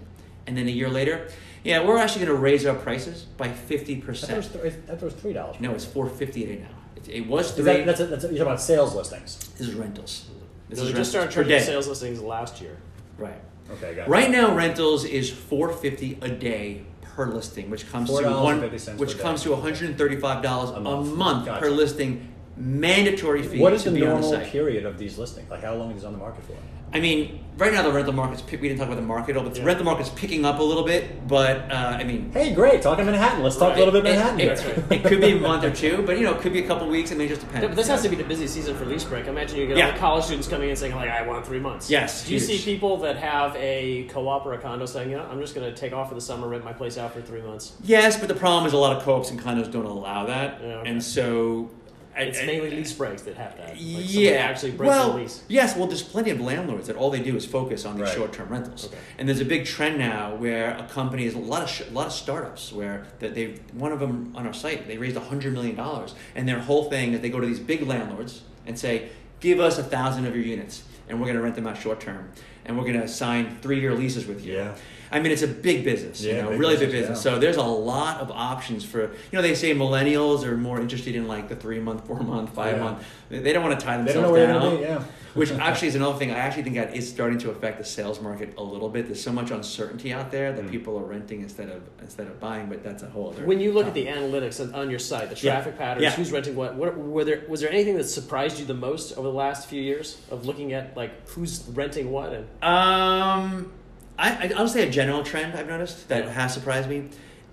And 0.46 0.56
then 0.56 0.66
a 0.66 0.70
year 0.70 0.88
later, 0.88 1.28
yeah, 1.62 1.84
we're 1.86 1.98
actually 1.98 2.24
going 2.24 2.36
to 2.36 2.42
raise 2.42 2.64
our 2.64 2.74
prices 2.74 3.24
by 3.36 3.48
50%. 3.48 4.08
I 4.08 4.12
thought 4.14 4.30
it 4.30 4.36
was, 4.36 4.48
th- 4.48 4.64
I 4.64 4.70
thought 4.70 4.92
it 4.94 5.02
was 5.02 5.14
three 5.14 5.34
dollars. 5.34 5.56
no, 5.60 5.72
it's 5.72 5.84
450 5.84 6.44
a 6.44 6.46
day 6.46 6.62
now. 6.62 6.68
It, 6.96 7.08
it 7.10 7.26
was 7.28 7.52
three. 7.52 7.64
that, 7.64 7.84
that's, 7.86 8.00
a, 8.00 8.06
that's 8.06 8.24
a, 8.24 8.28
you're 8.28 8.38
talking 8.38 8.46
about 8.52 8.60
sales 8.62 8.94
listings. 8.94 9.36
this 9.58 9.68
is 9.68 9.74
rentals. 9.74 10.24
This 10.70 10.78
So 10.78 10.84
is 10.86 10.92
they 10.92 10.98
just 10.98 11.10
started 11.10 11.26
rentals 11.36 11.44
per 11.46 11.50
charging 11.50 11.66
sales 11.66 11.88
listings 11.88 12.20
last 12.22 12.60
year. 12.62 12.76
Right. 13.18 13.34
Okay, 13.72 13.94
got 13.94 14.06
it. 14.06 14.10
Right 14.10 14.30
now, 14.30 14.54
rentals 14.54 15.04
is 15.04 15.30
450 15.30 16.18
a 16.22 16.28
day 16.30 16.82
per 17.02 17.26
listing, 17.26 17.68
which 17.70 17.90
comes 17.90 18.08
to 18.08 18.14
one, 18.14 18.60
which 18.96 19.18
comes 19.18 19.42
day. 19.42 19.48
to 19.50 19.52
one 19.52 19.62
hundred 19.62 19.90
and 19.90 19.98
thirty-five 19.98 20.42
dollars 20.42 20.70
a 20.70 20.80
month. 20.80 21.12
month, 21.14 21.46
Gotcha. 21.46 21.60
per 21.60 21.70
listing. 21.70 22.28
Mandatory 22.56 23.42
fee 23.42 23.58
What 23.58 23.72
is 23.72 23.84
to 23.84 23.90
the 23.90 24.00
be 24.00 24.06
on 24.06 24.20
the 24.20 24.28
normal 24.30 24.46
period 24.50 24.84
of 24.84 24.98
these 24.98 25.16
listings? 25.16 25.50
Like 25.50 25.62
how 25.62 25.74
long 25.76 25.92
is 25.92 26.04
it 26.04 26.06
on 26.06 26.12
the 26.12 26.18
market 26.18 26.44
for? 26.44 26.52
I 26.92 26.98
mean, 26.98 27.38
right 27.56 27.72
now 27.72 27.82
the 27.82 27.92
rental 27.92 28.12
market's 28.12 28.42
we 28.50 28.56
didn't 28.56 28.78
talk 28.78 28.86
about 28.88 28.96
the 28.96 29.02
market, 29.06 29.34
but 29.36 29.54
the 29.54 29.60
Yeah. 29.60 29.66
rental 29.66 29.84
market's 29.84 30.08
picking 30.08 30.44
up 30.44 30.58
a 30.58 30.62
little 30.62 30.82
bit. 30.84 31.28
But 31.28 31.70
uh, 31.70 31.74
I 32.00 32.02
mean, 32.04 32.30
Hey, 32.32 32.52
great. 32.52 32.82
Talking 32.82 33.06
Manhattan. 33.06 33.42
Let's 33.44 33.56
talk 33.56 33.70
Right. 33.70 33.76
a 33.82 33.84
little 33.84 33.92
bit 34.00 34.06
it, 34.12 34.16
Manhattan. 34.16 34.40
it- 34.40 34.58
here. 34.60 34.84
it 34.90 35.04
could 35.04 35.20
be 35.20 35.32
a 35.32 35.36
month 35.36 35.62
or 35.64 35.70
two, 35.70 36.02
but 36.04 36.18
you 36.18 36.24
know, 36.24 36.32
it 36.34 36.40
could 36.40 36.52
be 36.52 36.60
a 36.64 36.66
couple 36.66 36.88
weeks. 36.88 37.12
I 37.12 37.14
mean, 37.14 37.26
it 37.26 37.30
just 37.30 37.42
depends. 37.42 37.62
Yeah, 37.62 37.68
but 37.68 37.76
this 37.76 37.86
has 37.86 38.02
to 38.02 38.08
be 38.08 38.16
the 38.16 38.24
busy 38.24 38.48
season 38.48 38.74
for 38.76 38.84
lease 38.86 39.04
break. 39.04 39.26
Imagine 39.28 39.58
you 39.58 39.66
get 39.68 39.76
Yeah. 39.76 39.86
all 39.86 39.92
the 39.92 39.98
college 39.98 40.24
students 40.24 40.48
coming 40.48 40.68
in 40.70 40.74
saying 40.76 40.94
like, 40.96 41.10
"I 41.10 41.22
want 41.22 41.46
three 41.46 41.60
months." 41.60 41.88
Yes, 41.88 42.24
Do 42.26 42.32
you 42.34 42.40
huge. 42.40 42.60
see 42.60 42.72
people 42.72 42.96
that 42.98 43.16
have 43.16 43.54
a 43.56 44.04
co-op 44.10 44.44
or 44.46 44.54
a 44.54 44.58
condo 44.58 44.86
saying, 44.86 45.10
"You 45.10 45.18
know, 45.18 45.26
I'm 45.30 45.40
just 45.40 45.54
going 45.54 45.72
to 45.72 45.76
take 45.78 45.92
off 45.92 46.08
for 46.08 46.16
the 46.16 46.20
summer, 46.20 46.48
rent 46.48 46.64
my 46.64 46.72
place 46.72 46.98
out 46.98 47.14
for 47.14 47.20
three 47.20 47.42
months"? 47.42 47.74
Yes, 47.84 48.18
but 48.18 48.26
the 48.28 48.34
problem 48.34 48.66
is 48.66 48.72
a 48.72 48.78
lot 48.78 48.96
of 48.96 49.02
co-ops 49.04 49.30
and 49.30 49.40
condos 49.40 49.70
don't 49.70 49.84
allow 49.84 50.26
that, 50.26 50.58
Yeah, 50.60 50.68
okay. 50.78 50.90
and 50.90 51.02
so 51.02 51.68
I- 51.70 51.79
It's 52.28 52.40
I- 52.40 52.46
mainly 52.46 52.70
lease 52.70 52.92
breaks 52.92 53.22
that 53.22 53.36
have 53.36 53.56
that. 53.56 53.68
Like 53.70 53.76
yeah, 53.78 54.30
actually 54.32 54.72
breaks 54.72 54.88
well, 54.88 55.14
lease. 55.14 55.42
yes. 55.48 55.76
Well, 55.76 55.86
there's 55.86 56.02
plenty 56.02 56.30
of 56.30 56.40
landlords 56.40 56.86
that 56.86 56.96
all 56.96 57.10
they 57.10 57.20
do 57.22 57.36
is 57.36 57.44
focus 57.46 57.84
on 57.84 57.96
these 57.96 58.06
Right. 58.06 58.14
short-term 58.14 58.48
rentals, 58.48 58.86
Okay. 58.86 58.96
and 59.18 59.28
there's 59.28 59.40
a 59.40 59.44
big 59.44 59.64
trend 59.66 59.98
now 59.98 60.34
where 60.34 60.70
a 60.76 60.86
company 60.92 61.24
is 61.26 61.34
a 61.34 61.38
lot 61.38 61.62
of 61.62 61.68
sh- 61.70 61.82
a 61.88 61.92
lot 61.92 62.06
of 62.06 62.12
startups 62.12 62.72
where 62.72 63.06
that 63.20 63.34
they 63.34 63.54
one 63.72 63.92
of 63.92 64.00
them 64.00 64.32
on 64.36 64.46
our 64.46 64.54
site 64.54 64.86
they 64.88 64.98
raised 64.98 65.16
hundred 65.16 65.52
million 65.52 65.76
dollars, 65.76 66.14
and 66.34 66.48
their 66.48 66.58
whole 66.60 66.84
thing 66.90 67.12
is 67.14 67.20
they 67.20 67.28
go 67.30 67.40
to 67.40 67.46
these 67.46 67.60
big 67.60 67.86
landlords 67.86 68.42
and 68.66 68.78
say, 68.78 69.08
"Give 69.40 69.60
us 69.60 69.78
a 69.78 69.82
thousand 69.82 70.26
of 70.26 70.34
your 70.34 70.44
units." 70.44 70.82
and 71.08 71.18
we're 71.18 71.26
going 71.26 71.36
to 71.36 71.42
rent 71.42 71.56
them 71.56 71.66
out 71.66 71.76
short 71.76 71.98
term, 71.98 72.28
and 72.64 72.78
we're 72.78 72.84
going 72.84 73.00
to 73.00 73.08
sign 73.08 73.58
three 73.62 73.80
year 73.80 73.92
leases 73.96 74.26
with 74.28 74.46
you. 74.46 74.54
Yeah. 74.54 74.74
I 75.12 75.18
mean, 75.20 75.32
it's 75.32 75.42
a 75.42 75.48
big 75.48 75.84
business, 75.84 76.22
you 76.22 76.34
know, 76.34 76.50
big 76.50 76.60
really 76.60 76.76
big 76.76 76.90
business, 76.92 77.08
business. 77.18 77.24
yeah. 77.24 77.32
So 77.32 77.38
there's 77.38 77.56
a 77.56 77.62
lot 77.62 78.20
of 78.20 78.30
options 78.30 78.84
for, 78.84 79.02
you 79.02 79.10
know, 79.32 79.42
they 79.42 79.54
say 79.54 79.74
millennials 79.74 80.44
are 80.44 80.56
more 80.56 80.80
interested 80.80 81.16
in 81.16 81.26
like 81.26 81.48
the 81.48 81.56
three 81.56 81.80
month, 81.80 82.06
four 82.06 82.20
month, 82.20 82.54
five 82.54 82.76
Yeah. 82.76 82.82
month. 82.84 83.04
They 83.28 83.40
they 83.40 83.52
don't 83.52 83.64
want 83.64 83.78
to 83.78 83.84
tie 83.84 83.96
They 83.96 84.04
themselves 84.12 84.14
don't 84.14 84.22
know 84.24 84.32
where 84.32 84.46
down. 84.46 84.60
they're 84.60 84.70
gonna 84.88 84.98
be. 85.00 85.04
Yeah. 85.06 85.12
Which 85.34 85.50
actually 85.68 85.88
is 85.88 85.94
another 85.96 86.18
thing. 86.18 86.30
I 86.32 86.38
actually 86.38 86.64
think 86.64 86.76
that 86.76 86.94
is 86.96 87.08
starting 87.08 87.38
to 87.38 87.50
affect 87.50 87.78
the 87.78 87.84
sales 87.84 88.20
market 88.20 88.54
a 88.58 88.62
little 88.62 88.88
bit. 88.88 89.06
There's 89.06 89.22
so 89.22 89.32
much 89.32 89.50
uncertainty 89.50 90.12
out 90.12 90.30
there 90.30 90.52
that 90.52 90.64
Mm. 90.66 90.70
people 90.70 90.96
are 90.98 91.04
renting 91.04 91.40
instead 91.42 91.68
of 91.68 91.82
instead 92.02 92.26
of 92.26 92.38
buying. 92.40 92.68
But 92.68 92.82
that's 92.84 93.02
a 93.02 93.06
whole 93.08 93.30
other. 93.30 93.44
When 93.44 93.60
you 93.60 93.72
look 93.72 93.86
at 93.86 93.94
the 93.94 94.06
analytics 94.06 94.60
on- 94.60 94.74
on 94.74 94.90
your 94.90 94.98
site, 94.98 95.28
the 95.30 95.36
Yeah. 95.36 95.52
traffic 95.54 95.76
patterns, 95.78 96.02
Yeah. 96.04 96.10
who's 96.12 96.30
renting 96.32 96.54
what, 96.56 96.74
what, 96.76 96.96
were 96.96 97.24
there 97.24 97.42
was 97.48 97.60
there 97.60 97.70
anything 97.72 97.96
that 97.96 98.04
surprised 98.04 98.58
you 98.60 98.64
the 98.64 98.74
most 98.74 99.16
over 99.18 99.26
the 99.28 99.34
last 99.34 99.68
few 99.68 99.80
years 99.82 100.18
of 100.30 100.46
looking 100.46 100.72
at 100.72 100.96
like 100.96 101.28
who's 101.30 101.64
renting 101.74 102.10
what 102.10 102.32
and 102.32 102.46
Um, 102.62 103.72
I, 104.20 104.28
I, 104.48 104.52
I'll 104.56 104.68
say 104.68 104.86
a 104.86 104.90
general 104.90 105.22
trend 105.22 105.54
I've 105.54 105.66
noticed 105.66 106.08
that 106.08 106.28
has 106.28 106.52
surprised 106.52 106.88
me 106.88 107.08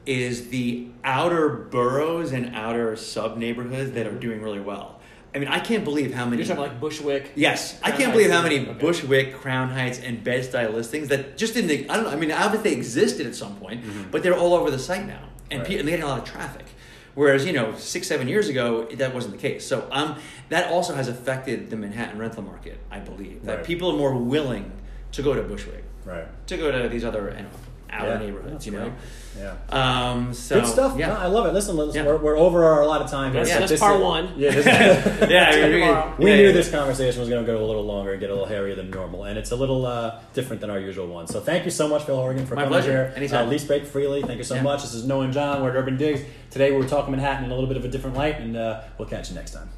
is 0.06 0.50
the 0.50 0.88
outer 1.04 1.50
boroughs 1.50 2.32
and 2.34 2.56
outer 2.56 2.96
sub 2.96 3.38
neighborhoods 3.38 3.92
that 3.92 4.06
are 4.06 4.12
doing 4.12 4.42
really 4.42 4.60
well. 4.60 5.00
I 5.36 5.40
mean, 5.40 5.50
I 5.50 5.60
can't 5.60 5.84
believe 5.84 6.14
how 6.14 6.26
many. 6.26 6.38
you're 6.38 6.48
talking 6.48 6.64
like 6.72 6.80
Bushwick. 6.80 7.32
Yes, 7.36 7.80
I 7.84 7.92
can't 7.92 8.12
believe 8.12 8.32
how 8.32 8.42
many 8.42 8.60
Okay. 8.62 8.74
Bushwick, 8.80 9.36
Crown 9.36 9.70
Heights, 9.70 10.00
and 10.00 10.24
Bed 10.24 10.44
Stuy 10.44 10.74
listings 10.74 11.10
that 11.10 11.38
just 11.38 11.54
didn't. 11.54 11.90
I 11.92 11.96
don't 11.96 12.06
know. 12.06 12.12
I 12.12 12.16
mean, 12.16 12.32
obviously 12.32 12.72
they 12.72 12.76
existed 12.78 13.28
at 13.28 13.36
some 13.36 13.56
point, 13.58 13.84
Mhm. 13.84 14.10
but 14.12 14.24
they're 14.24 14.38
all 14.38 14.54
over 14.54 14.72
the 14.72 14.80
site 14.80 15.06
now, 15.06 15.20
and, 15.52 15.60
Right. 15.62 15.68
pe- 15.70 15.78
and 15.80 15.88
they're 15.88 15.98
getting 15.98 16.06
a 16.06 16.08
lot 16.10 16.20
of 16.20 16.26
traffic. 16.26 16.66
Whereas 17.14 17.46
you 17.46 17.52
know, 17.54 17.74
six, 17.78 18.08
seven 18.08 18.28
years 18.28 18.48
ago, 18.50 18.88
that 18.94 19.14
wasn't 19.14 19.34
the 19.36 19.40
case. 19.42 19.66
So 19.66 19.88
um, 19.92 20.16
that 20.50 20.72
also 20.72 20.94
has 20.96 21.08
affected 21.08 21.70
the 21.70 21.76
Manhattan 21.76 22.18
rental 22.20 22.44
market. 22.44 22.78
I 22.92 23.00
believe 23.00 23.44
that 23.46 23.56
Right. 23.58 23.66
people 23.66 23.92
are 23.92 23.98
more 23.98 24.14
willing 24.16 24.72
to 25.12 25.22
go 25.22 25.34
to 25.34 25.42
Bushwick, 25.42 25.84
Right. 26.08 26.48
to 26.48 26.58
go 26.58 26.72
to 26.72 26.88
these 26.90 27.04
other 27.04 27.34
you 27.38 27.44
know, 27.44 27.50
outer 27.90 28.12
Yeah, 28.14 28.18
neighborhoods. 28.20 28.66
You 28.66 28.72
know. 28.74 28.80
great. 28.80 28.94
Yeah. 29.38 29.54
Um, 29.70 30.34
so 30.34 30.60
Good 30.62 30.68
stuff. 30.68 30.98
Yeah. 30.98 31.08
No, 31.10 31.14
I 31.18 31.28
love 31.28 31.46
it. 31.46 31.54
Listen, 31.54 31.76
listen 31.78 32.04
Yeah. 32.04 32.08
we're, 32.12 32.18
we're 32.18 32.38
over 32.38 32.64
our 32.66 32.82
allotted 32.82 33.08
time. 33.08 33.34
here. 33.34 33.42
That's, 33.42 33.50
Yeah, 33.52 33.60
that's 33.60 33.72
This 33.72 33.80
part 33.80 33.98
is- 33.98 34.02
one. 34.02 34.34
Yeah, 34.36 34.50
this, 34.52 34.66
yeah, 35.30 35.52
See 35.52 35.60
you 35.60 35.66
we- 35.66 35.72
we- 35.76 35.80
we 36.26 36.32
yeah, 36.32 36.38
knew 36.38 36.48
yeah. 36.48 36.52
this 36.54 36.72
conversation 36.72 37.20
was 37.20 37.30
going 37.30 37.46
to 37.46 37.52
go 37.52 37.64
a 37.64 37.68
little 37.68 37.86
longer 37.86 38.12
and 38.14 38.20
get 38.20 38.30
a 38.32 38.34
little 38.34 38.48
hairier 38.48 38.74
than 38.74 38.90
normal, 38.90 39.26
and 39.26 39.38
it's 39.38 39.52
a 39.52 39.56
little 39.56 39.86
uh, 39.86 40.20
different 40.34 40.60
than 40.62 40.70
our 40.72 40.80
usual 40.80 41.06
one. 41.08 41.28
So 41.28 41.40
thank 41.40 41.66
you 41.66 41.72
so 41.72 41.88
much, 41.88 42.04
Phil 42.06 42.16
Horgan, 42.16 42.46
for 42.48 42.56
My 42.56 42.64
coming 42.64 42.80
pleasure. 42.80 42.92
here. 42.92 43.14
Anytime. 43.16 43.48
Uh, 43.48 43.52
Lease 43.52 43.64
Break 43.66 43.86
Freely. 43.86 44.24
Thank 44.24 44.40
you 44.40 44.44
so 44.44 44.56
Yeah. 44.56 44.64
much. 44.64 44.82
This 44.82 44.96
is 44.96 45.06
Noah 45.06 45.26
and 45.26 45.34
John. 45.34 45.62
We're 45.62 45.70
at 45.70 45.76
Urban 45.76 45.98
Digs. 45.98 46.22
Today 46.50 46.72
we 46.72 46.78
were 46.78 46.88
talking 46.88 47.12
Manhattan 47.12 47.46
in 47.46 47.52
a 47.52 47.54
little 47.54 47.68
bit 47.68 47.78
of 47.78 47.86
a 47.86 47.90
different 47.90 48.16
light, 48.18 48.40
and 48.40 48.58
uh, 48.58 48.82
we'll 48.98 49.08
catch 49.08 49.30
you 49.30 49.36
next 49.36 49.52
time. 49.52 49.70